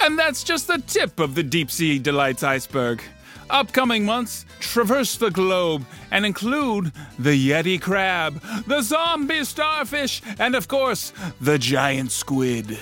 And 0.00 0.18
that's 0.18 0.42
just 0.42 0.66
the 0.66 0.78
tip 0.78 1.20
of 1.20 1.34
the 1.34 1.42
Deep 1.42 1.70
Sea 1.70 1.98
Delights 1.98 2.42
iceberg. 2.42 3.02
Upcoming 3.50 4.06
months 4.06 4.46
traverse 4.60 5.16
the 5.16 5.30
globe 5.30 5.84
and 6.10 6.24
include 6.24 6.90
the 7.18 7.50
Yeti 7.50 7.78
crab, 7.80 8.40
the 8.66 8.80
zombie 8.80 9.44
starfish, 9.44 10.22
and 10.38 10.54
of 10.54 10.68
course, 10.68 11.12
the 11.40 11.58
giant 11.58 12.12
squid. 12.12 12.78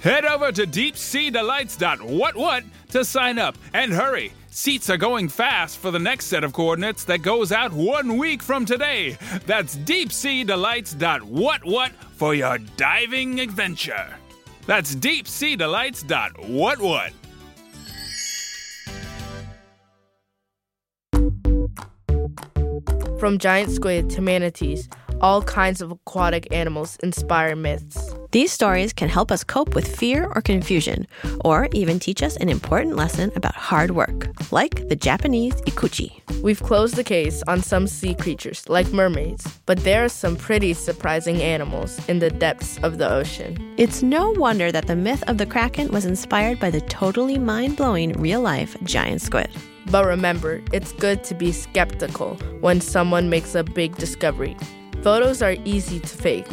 Head 0.00 0.24
over 0.24 0.50
to 0.50 0.66
deepseadelights.whatwhat 0.66 2.64
to 2.90 3.04
sign 3.04 3.38
up 3.38 3.56
and 3.72 3.92
hurry. 3.92 4.32
Seats 4.54 4.90
are 4.90 4.98
going 4.98 5.30
fast 5.30 5.78
for 5.78 5.90
the 5.90 5.98
next 5.98 6.26
set 6.26 6.44
of 6.44 6.52
coordinates 6.52 7.04
that 7.04 7.22
goes 7.22 7.52
out 7.52 7.72
one 7.72 8.18
week 8.18 8.42
from 8.42 8.66
today. 8.66 9.16
That's 9.46 9.76
deepseadelights.whatwhat 9.76 11.92
for 12.16 12.34
your 12.34 12.58
diving 12.76 13.40
adventure. 13.40 14.14
That's 14.66 14.94
deepseadelights.whatwhat. 14.94 17.12
From 23.18 23.38
giant 23.38 23.70
squid 23.70 24.10
to 24.10 24.20
manatees, 24.20 24.86
all 25.22 25.42
kinds 25.42 25.80
of 25.80 25.90
aquatic 25.90 26.52
animals 26.52 26.96
inspire 27.02 27.56
myths. 27.56 28.14
These 28.32 28.50
stories 28.50 28.92
can 28.92 29.08
help 29.08 29.30
us 29.30 29.44
cope 29.44 29.74
with 29.74 29.96
fear 29.96 30.26
or 30.34 30.40
confusion, 30.40 31.06
or 31.44 31.68
even 31.72 31.98
teach 31.98 32.22
us 32.22 32.36
an 32.38 32.48
important 32.48 32.96
lesson 32.96 33.30
about 33.36 33.54
hard 33.54 33.92
work, 33.92 34.28
like 34.50 34.88
the 34.88 34.96
Japanese 34.96 35.54
ikuchi. 35.62 36.20
We've 36.42 36.62
closed 36.62 36.96
the 36.96 37.04
case 37.04 37.42
on 37.46 37.62
some 37.62 37.86
sea 37.86 38.14
creatures, 38.14 38.68
like 38.68 38.92
mermaids, 38.92 39.46
but 39.66 39.78
there 39.84 40.04
are 40.04 40.08
some 40.08 40.34
pretty 40.34 40.72
surprising 40.72 41.42
animals 41.42 42.00
in 42.08 42.18
the 42.18 42.30
depths 42.30 42.78
of 42.82 42.98
the 42.98 43.10
ocean. 43.10 43.74
It's 43.76 44.02
no 44.02 44.30
wonder 44.30 44.72
that 44.72 44.86
the 44.86 44.96
myth 44.96 45.22
of 45.28 45.38
the 45.38 45.46
Kraken 45.46 45.88
was 45.88 46.06
inspired 46.06 46.58
by 46.58 46.70
the 46.70 46.80
totally 46.80 47.38
mind 47.38 47.76
blowing 47.76 48.12
real 48.14 48.40
life 48.40 48.76
giant 48.84 49.20
squid. 49.20 49.50
But 49.90 50.06
remember, 50.06 50.62
it's 50.72 50.92
good 50.92 51.22
to 51.24 51.34
be 51.34 51.52
skeptical 51.52 52.36
when 52.60 52.80
someone 52.80 53.28
makes 53.28 53.54
a 53.54 53.62
big 53.62 53.96
discovery. 53.96 54.56
Photos 55.02 55.42
are 55.42 55.56
easy 55.64 55.98
to 55.98 56.08
fake. 56.08 56.46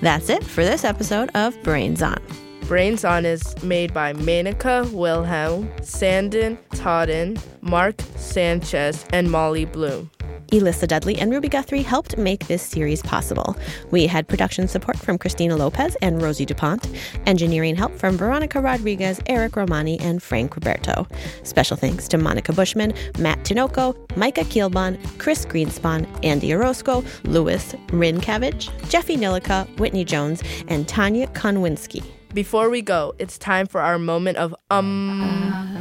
That's 0.00 0.28
it 0.28 0.44
for 0.44 0.64
this 0.64 0.84
episode 0.84 1.30
of 1.34 1.60
Brains 1.64 2.00
On. 2.00 2.20
Brains 2.68 3.04
On 3.04 3.24
is 3.24 3.62
made 3.62 3.94
by 3.94 4.12
Menaka 4.12 4.90
Wilhelm, 4.90 5.70
Sanden 5.82 6.58
Totten, 6.72 7.38
Marc 7.60 8.00
Sanchez, 8.16 9.06
and 9.10 9.30
Molly 9.30 9.64
Bloom. 9.64 10.10
Elissa 10.50 10.86
Dudley 10.88 11.16
and 11.16 11.30
Ruby 11.30 11.48
Guthrie 11.48 11.82
helped 11.82 12.18
make 12.18 12.48
this 12.48 12.62
series 12.62 13.02
possible. 13.02 13.56
We 13.92 14.08
had 14.08 14.26
production 14.26 14.66
support 14.66 14.98
from 14.98 15.16
Christina 15.16 15.56
Lopez 15.56 15.96
and 16.02 16.20
Rosie 16.20 16.44
DuPont, 16.44 16.88
engineering 17.26 17.76
help 17.76 17.94
from 17.94 18.16
Veronica 18.16 18.60
Rodriguez, 18.60 19.20
Eric 19.26 19.54
Romani, 19.54 20.00
and 20.00 20.20
Frank 20.20 20.56
Roberto. 20.56 21.06
Special 21.44 21.76
thanks 21.76 22.08
to 22.08 22.18
Monica 22.18 22.52
Bushman, 22.52 22.94
Matt 23.18 23.38
Tinoco, 23.44 23.94
Micah 24.16 24.42
Kielbon, 24.42 24.98
Chris 25.18 25.46
Greenspan, 25.46 26.06
Andy 26.24 26.52
Orozco, 26.52 27.04
Louis 27.24 27.74
Rinkavage, 27.88 28.70
Jeffy 28.88 29.16
Nilica, 29.16 29.68
Whitney 29.78 30.04
Jones, 30.04 30.42
and 30.66 30.88
Tanya 30.88 31.28
Konwinski. 31.28 32.04
Before 32.36 32.68
we 32.68 32.82
go, 32.82 33.14
it's 33.18 33.38
time 33.38 33.66
for 33.66 33.80
our 33.80 33.98
moment 33.98 34.36
of 34.36 34.54
um. 34.70 35.22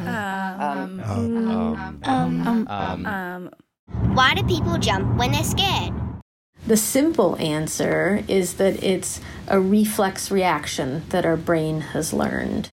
Um. 0.08 1.02
Um. 1.04 2.02
Um. 2.02 2.68
Um. 2.70 3.06
um. 3.06 3.50
Why 4.16 4.34
do 4.36 4.44
people 4.44 4.78
jump 4.78 5.18
when 5.18 5.34
they're 5.34 5.44
scared? 5.44 5.94
The 6.66 6.78
simple 6.78 7.36
answer 7.40 8.24
is 8.30 8.54
that 8.54 8.82
it's 8.82 9.20
a 9.50 9.60
reflex 9.60 10.32
reaction 10.32 11.04
that 11.10 11.26
our 11.26 11.36
brain 11.36 11.82
has 11.92 12.14
learned. 12.14 12.70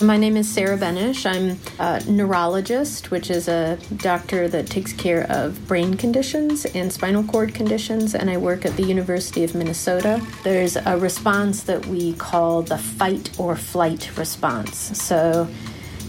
My 0.00 0.16
name 0.16 0.36
is 0.36 0.48
Sarah 0.48 0.76
Benish. 0.76 1.24
I'm 1.24 1.56
a 1.78 2.02
neurologist, 2.10 3.12
which 3.12 3.30
is 3.30 3.46
a 3.46 3.78
doctor 3.96 4.48
that 4.48 4.66
takes 4.66 4.92
care 4.92 5.24
of 5.30 5.68
brain 5.68 5.94
conditions 5.94 6.64
and 6.64 6.92
spinal 6.92 7.22
cord 7.22 7.54
conditions, 7.54 8.14
and 8.16 8.28
I 8.28 8.36
work 8.36 8.66
at 8.66 8.76
the 8.76 8.82
University 8.82 9.44
of 9.44 9.54
Minnesota. 9.54 10.20
There's 10.42 10.76
a 10.76 10.98
response 10.98 11.62
that 11.64 11.86
we 11.86 12.14
call 12.14 12.62
the 12.62 12.76
fight 12.76 13.38
or 13.38 13.54
flight 13.54 14.10
response. 14.18 14.76
So 15.00 15.48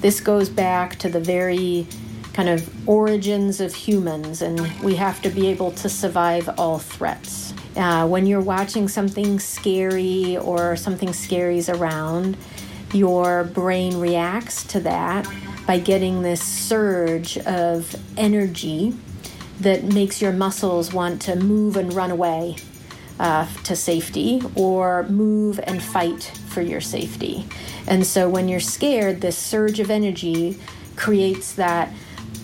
this 0.01 0.19
goes 0.19 0.49
back 0.49 0.95
to 0.97 1.09
the 1.09 1.19
very 1.19 1.87
kind 2.33 2.49
of 2.49 2.89
origins 2.89 3.61
of 3.61 3.75
humans, 3.75 4.41
and 4.41 4.59
we 4.81 4.95
have 4.95 5.21
to 5.21 5.29
be 5.29 5.47
able 5.47 5.71
to 5.71 5.89
survive 5.89 6.49
all 6.57 6.79
threats. 6.79 7.53
Uh, 7.75 8.07
when 8.07 8.25
you're 8.25 8.41
watching 8.41 8.87
something 8.87 9.39
scary 9.39 10.37
or 10.37 10.75
something 10.75 11.13
scary's 11.13 11.69
around, 11.69 12.35
your 12.93 13.43
brain 13.43 13.97
reacts 13.99 14.63
to 14.65 14.79
that 14.81 15.27
by 15.65 15.79
getting 15.79 16.21
this 16.21 16.41
surge 16.41 17.37
of 17.39 17.95
energy 18.17 18.93
that 19.59 19.83
makes 19.83 20.21
your 20.21 20.31
muscles 20.31 20.93
want 20.93 21.21
to 21.23 21.35
move 21.35 21.77
and 21.77 21.93
run 21.93 22.11
away 22.11 22.55
uh, 23.19 23.47
to 23.63 23.75
safety 23.75 24.41
or 24.55 25.03
move 25.03 25.59
and 25.63 25.81
fight 25.81 26.23
for 26.49 26.61
your 26.61 26.81
safety. 26.81 27.45
And 27.87 28.05
so 28.05 28.29
when 28.29 28.47
you're 28.47 28.59
scared, 28.59 29.21
this 29.21 29.37
surge 29.37 29.79
of 29.79 29.89
energy 29.89 30.59
creates 30.95 31.53
that 31.53 31.91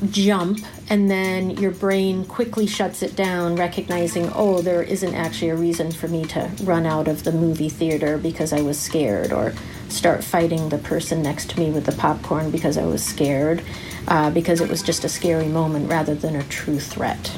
jump 0.09 0.59
and 0.89 1.09
then 1.11 1.51
your 1.51 1.71
brain 1.71 2.25
quickly 2.25 2.65
shuts 2.65 3.03
it 3.03 3.15
down 3.15 3.55
recognizing 3.55 4.31
oh 4.33 4.59
there 4.59 4.81
isn't 4.81 5.13
actually 5.13 5.49
a 5.49 5.55
reason 5.55 5.91
for 5.91 6.07
me 6.07 6.25
to 6.25 6.49
run 6.63 6.87
out 6.87 7.07
of 7.07 7.23
the 7.23 7.31
movie 7.31 7.69
theater 7.69 8.17
because 8.17 8.51
i 8.51 8.59
was 8.61 8.79
scared 8.79 9.31
or 9.31 9.53
start 9.91 10.23
fighting 10.23 10.69
the 10.69 10.77
person 10.77 11.21
next 11.21 11.49
to 11.49 11.59
me 11.59 11.69
with 11.69 11.85
the 11.85 11.91
popcorn 11.93 12.49
because 12.51 12.77
i 12.77 12.85
was 12.85 13.03
scared 13.03 13.63
uh, 14.07 14.31
because 14.31 14.61
it 14.61 14.69
was 14.69 14.81
just 14.81 15.03
a 15.03 15.09
scary 15.09 15.47
moment 15.47 15.89
rather 15.89 16.15
than 16.15 16.35
a 16.35 16.43
true 16.43 16.79
threat 16.79 17.35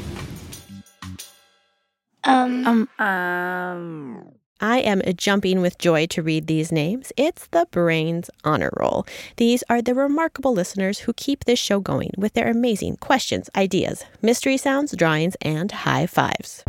um 2.24 2.66
um 2.66 3.06
um 3.06 4.34
I 4.64 4.78
am 4.78 5.02
jumping 5.18 5.60
with 5.60 5.78
joy 5.78 6.06
to 6.06 6.24
read 6.24 6.48
these 6.48 6.72
names. 6.72 7.12
It's 7.18 7.48
the 7.48 7.68
Brains 7.70 8.30
Honor 8.46 8.72
Roll. 8.78 9.06
These 9.36 9.62
are 9.70 9.82
the 9.82 9.94
remarkable 9.94 10.54
listeners 10.54 11.00
who 11.00 11.12
keep 11.12 11.44
this 11.44 11.60
show 11.60 11.82
going 11.82 12.12
with 12.18 12.32
their 12.32 12.50
amazing 12.50 12.96
questions, 12.96 13.50
ideas, 13.58 14.06
mystery 14.22 14.56
sounds, 14.56 14.96
drawings, 14.96 15.36
and 15.42 15.70
high 15.70 16.06
fives. 16.06 16.64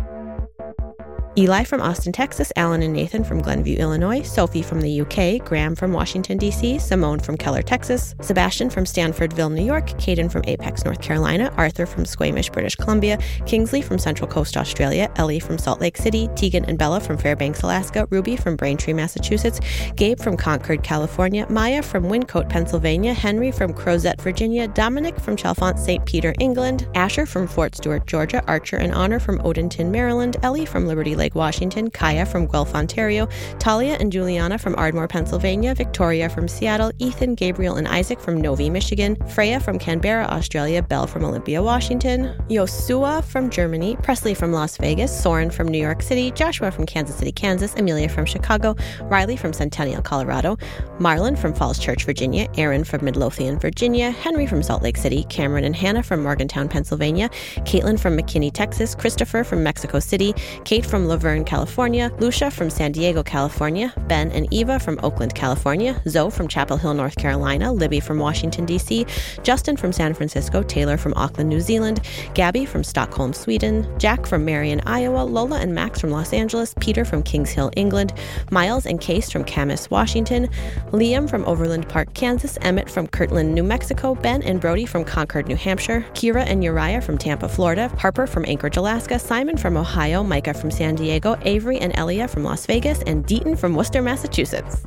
Eli 1.37 1.65
from 1.65 1.81
Austin, 1.81 2.13
Texas, 2.13 2.53
Alan 2.55 2.81
and 2.81 2.93
Nathan 2.93 3.21
from 3.21 3.41
Glenview, 3.41 3.75
Illinois, 3.75 4.21
Sophie 4.21 4.61
from 4.61 4.79
the 4.79 5.01
UK, 5.01 5.45
Graham 5.45 5.75
from 5.75 5.91
Washington, 5.91 6.37
D.C., 6.37 6.79
Simone 6.79 7.19
from 7.19 7.35
Keller, 7.35 7.61
Texas, 7.61 8.15
Sebastian 8.21 8.69
from 8.69 8.85
Stanfordville, 8.85 9.51
New 9.51 9.65
York, 9.65 9.85
Caden 9.99 10.31
from 10.31 10.43
Apex, 10.47 10.85
North 10.85 11.01
Carolina, 11.01 11.53
Arthur 11.57 11.85
from 11.85 12.05
Squamish, 12.05 12.49
British 12.51 12.75
Columbia, 12.75 13.17
Kingsley 13.45 13.81
from 13.81 13.99
Central 13.99 14.29
Coast, 14.29 14.55
Australia, 14.55 15.11
Ellie 15.17 15.41
from 15.41 15.57
Salt 15.57 15.81
Lake 15.81 15.97
City, 15.97 16.29
Tegan 16.35 16.63
and 16.65 16.77
Bella 16.77 17.01
from 17.01 17.17
Fairbanks, 17.17 17.63
Alaska, 17.63 18.07
Ruby 18.11 18.37
from 18.37 18.55
Braintree, 18.55 18.93
Massachusetts, 18.93 19.59
Gabe 19.97 20.21
from 20.21 20.37
Concord, 20.37 20.83
California, 20.83 21.45
Maya 21.49 21.83
from 21.83 22.05
Wyncote, 22.05 22.47
Pennsylvania, 22.47 23.13
Henry 23.13 23.51
from 23.51 23.73
Crozet, 23.73 24.21
Virginia, 24.21 24.69
Dominic 24.69 25.19
from 25.19 25.35
Chalfont, 25.35 25.79
St. 25.79 26.05
Peter, 26.05 26.33
England, 26.39 26.87
Asher 26.95 27.25
from 27.25 27.45
Fort 27.45 27.75
Stewart, 27.75 28.07
Georgia, 28.07 28.41
Archer 28.47 28.77
and 28.77 28.93
Honor 28.93 29.19
from 29.19 29.39
Odenton, 29.39 29.91
Maryland, 29.91 30.37
Ellie 30.41 30.65
from 30.65 30.87
Liberty 30.87 31.13
Lake, 31.13 31.24
Lake, 31.25 31.33
Washington, 31.33 31.89
Kaya 31.89 32.23
from 32.23 32.45
Guelph, 32.45 32.75
Ontario, 32.75 33.27
Talia 33.57 33.97
and 33.99 34.11
Juliana 34.11 34.59
from 34.59 34.75
Ardmore, 34.75 35.07
Pennsylvania, 35.07 35.73
Victoria 35.73 36.29
from 36.29 36.47
Seattle, 36.47 36.91
Ethan, 36.99 37.33
Gabriel, 37.33 37.77
and 37.77 37.87
Isaac 37.87 38.19
from 38.19 38.39
Novi, 38.39 38.69
Michigan, 38.69 39.15
Freya 39.29 39.59
from 39.59 39.79
Canberra, 39.79 40.25
Australia, 40.25 40.83
Belle 40.83 41.07
from 41.07 41.25
Olympia, 41.25 41.63
Washington, 41.63 42.35
Yosua 42.47 43.23
from 43.23 43.49
Germany, 43.49 43.97
Presley 44.03 44.35
from 44.35 44.51
Las 44.53 44.77
Vegas, 44.77 45.11
Soren 45.19 45.49
from 45.49 45.67
New 45.67 45.79
York 45.79 46.03
City, 46.03 46.29
Joshua 46.29 46.69
from 46.69 46.85
Kansas 46.85 47.15
City, 47.15 47.31
Kansas, 47.31 47.73
Amelia 47.73 48.07
from 48.07 48.25
Chicago, 48.25 48.75
Riley 49.01 49.35
from 49.35 49.51
Centennial, 49.51 50.03
Colorado, 50.03 50.57
Marlon 50.99 51.35
from 51.35 51.55
Falls 51.55 51.79
Church, 51.79 52.05
Virginia, 52.05 52.47
Aaron 52.55 52.83
from 52.83 53.03
Midlothian, 53.03 53.57
Virginia, 53.57 54.11
Henry 54.11 54.45
from 54.45 54.61
Salt 54.61 54.83
Lake 54.83 54.97
City, 54.97 55.23
Cameron 55.23 55.63
and 55.63 55.75
Hannah 55.75 56.03
from 56.03 56.21
Morgantown, 56.21 56.69
Pennsylvania, 56.69 57.29
Caitlin 57.61 57.99
from 57.99 58.15
McKinney, 58.15 58.51
Texas, 58.53 58.93
Christopher 58.93 59.43
from 59.43 59.63
Mexico 59.63 59.99
City, 59.99 60.35
Kate 60.65 60.85
from 60.85 61.07
La 61.15 61.19
Verne, 61.19 61.45
California, 61.45 62.11
Lucia 62.19 62.51
from 62.51 62.69
San 62.69 62.91
Diego, 62.91 63.23
California, 63.23 63.93
Ben 64.09 64.29
and 64.31 64.51
Eva 64.51 64.77
from 64.77 64.99
Oakland, 65.01 65.33
California, 65.33 66.01
Zoe 66.09 66.29
from 66.29 66.45
Chapel 66.45 66.75
Hill, 66.75 66.93
North 66.93 67.15
Carolina, 67.15 67.71
Libby 67.71 68.01
from 68.01 68.19
Washington, 68.19 68.65
D.C., 68.65 69.05
Justin 69.41 69.77
from 69.77 69.93
San 69.93 70.13
Francisco, 70.13 70.61
Taylor 70.61 70.97
from 70.97 71.13
Auckland, 71.15 71.49
New 71.49 71.61
Zealand, 71.61 72.01
Gabby 72.33 72.65
from 72.65 72.83
Stockholm, 72.83 73.31
Sweden, 73.31 73.87
Jack 73.97 74.25
from 74.25 74.43
Marion, 74.43 74.81
Iowa, 74.85 75.23
Lola 75.23 75.57
and 75.59 75.73
Max 75.73 76.01
from 76.01 76.09
Los 76.09 76.33
Angeles, 76.33 76.75
Peter 76.81 77.05
from 77.05 77.23
Kings 77.23 77.49
Hill, 77.49 77.71
England, 77.77 78.13
Miles 78.51 78.85
and 78.85 78.99
Case 78.99 79.31
from 79.31 79.45
Camas, 79.45 79.89
Washington, 79.89 80.49
Liam 80.91 81.29
from 81.29 81.45
Overland 81.45 81.87
Park, 81.87 82.13
Kansas, 82.13 82.57
Emmett 82.61 82.89
from 82.89 83.07
Kirtland, 83.07 83.55
New 83.55 83.63
Mexico, 83.63 84.15
Ben 84.15 84.43
and 84.43 84.59
Brody 84.59 84.85
from 84.85 85.05
Concord, 85.05 85.47
New 85.47 85.55
Hampshire, 85.55 86.05
Kira 86.11 86.45
and 86.45 86.61
Uriah 86.61 86.99
from 86.99 87.17
Tampa, 87.17 87.47
Florida, 87.47 87.87
Harper 87.99 88.27
from 88.27 88.43
Anchorage, 88.45 88.75
Alaska, 88.75 89.17
Simon 89.17 89.55
from 89.55 89.77
Ohio, 89.77 90.21
Micah 90.21 90.53
from 90.53 90.69
San 90.69 90.97
Diego, 91.05 91.37
Avery 91.43 91.77
and 91.77 91.95
Elia 91.95 92.27
from 92.27 92.43
Las 92.43 92.65
Vegas, 92.65 93.01
and 93.03 93.25
Deaton 93.27 93.57
from 93.57 93.75
Worcester, 93.75 94.01
Massachusetts. 94.01 94.83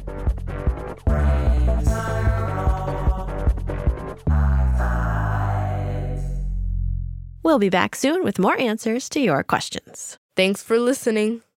We'll 7.44 7.60
be 7.60 7.70
back 7.70 7.94
soon 7.94 8.24
with 8.24 8.38
more 8.38 8.58
answers 8.60 9.08
to 9.10 9.20
your 9.20 9.42
questions. 9.44 10.18
Thanks 10.36 10.62
for 10.62 10.78
listening. 10.78 11.42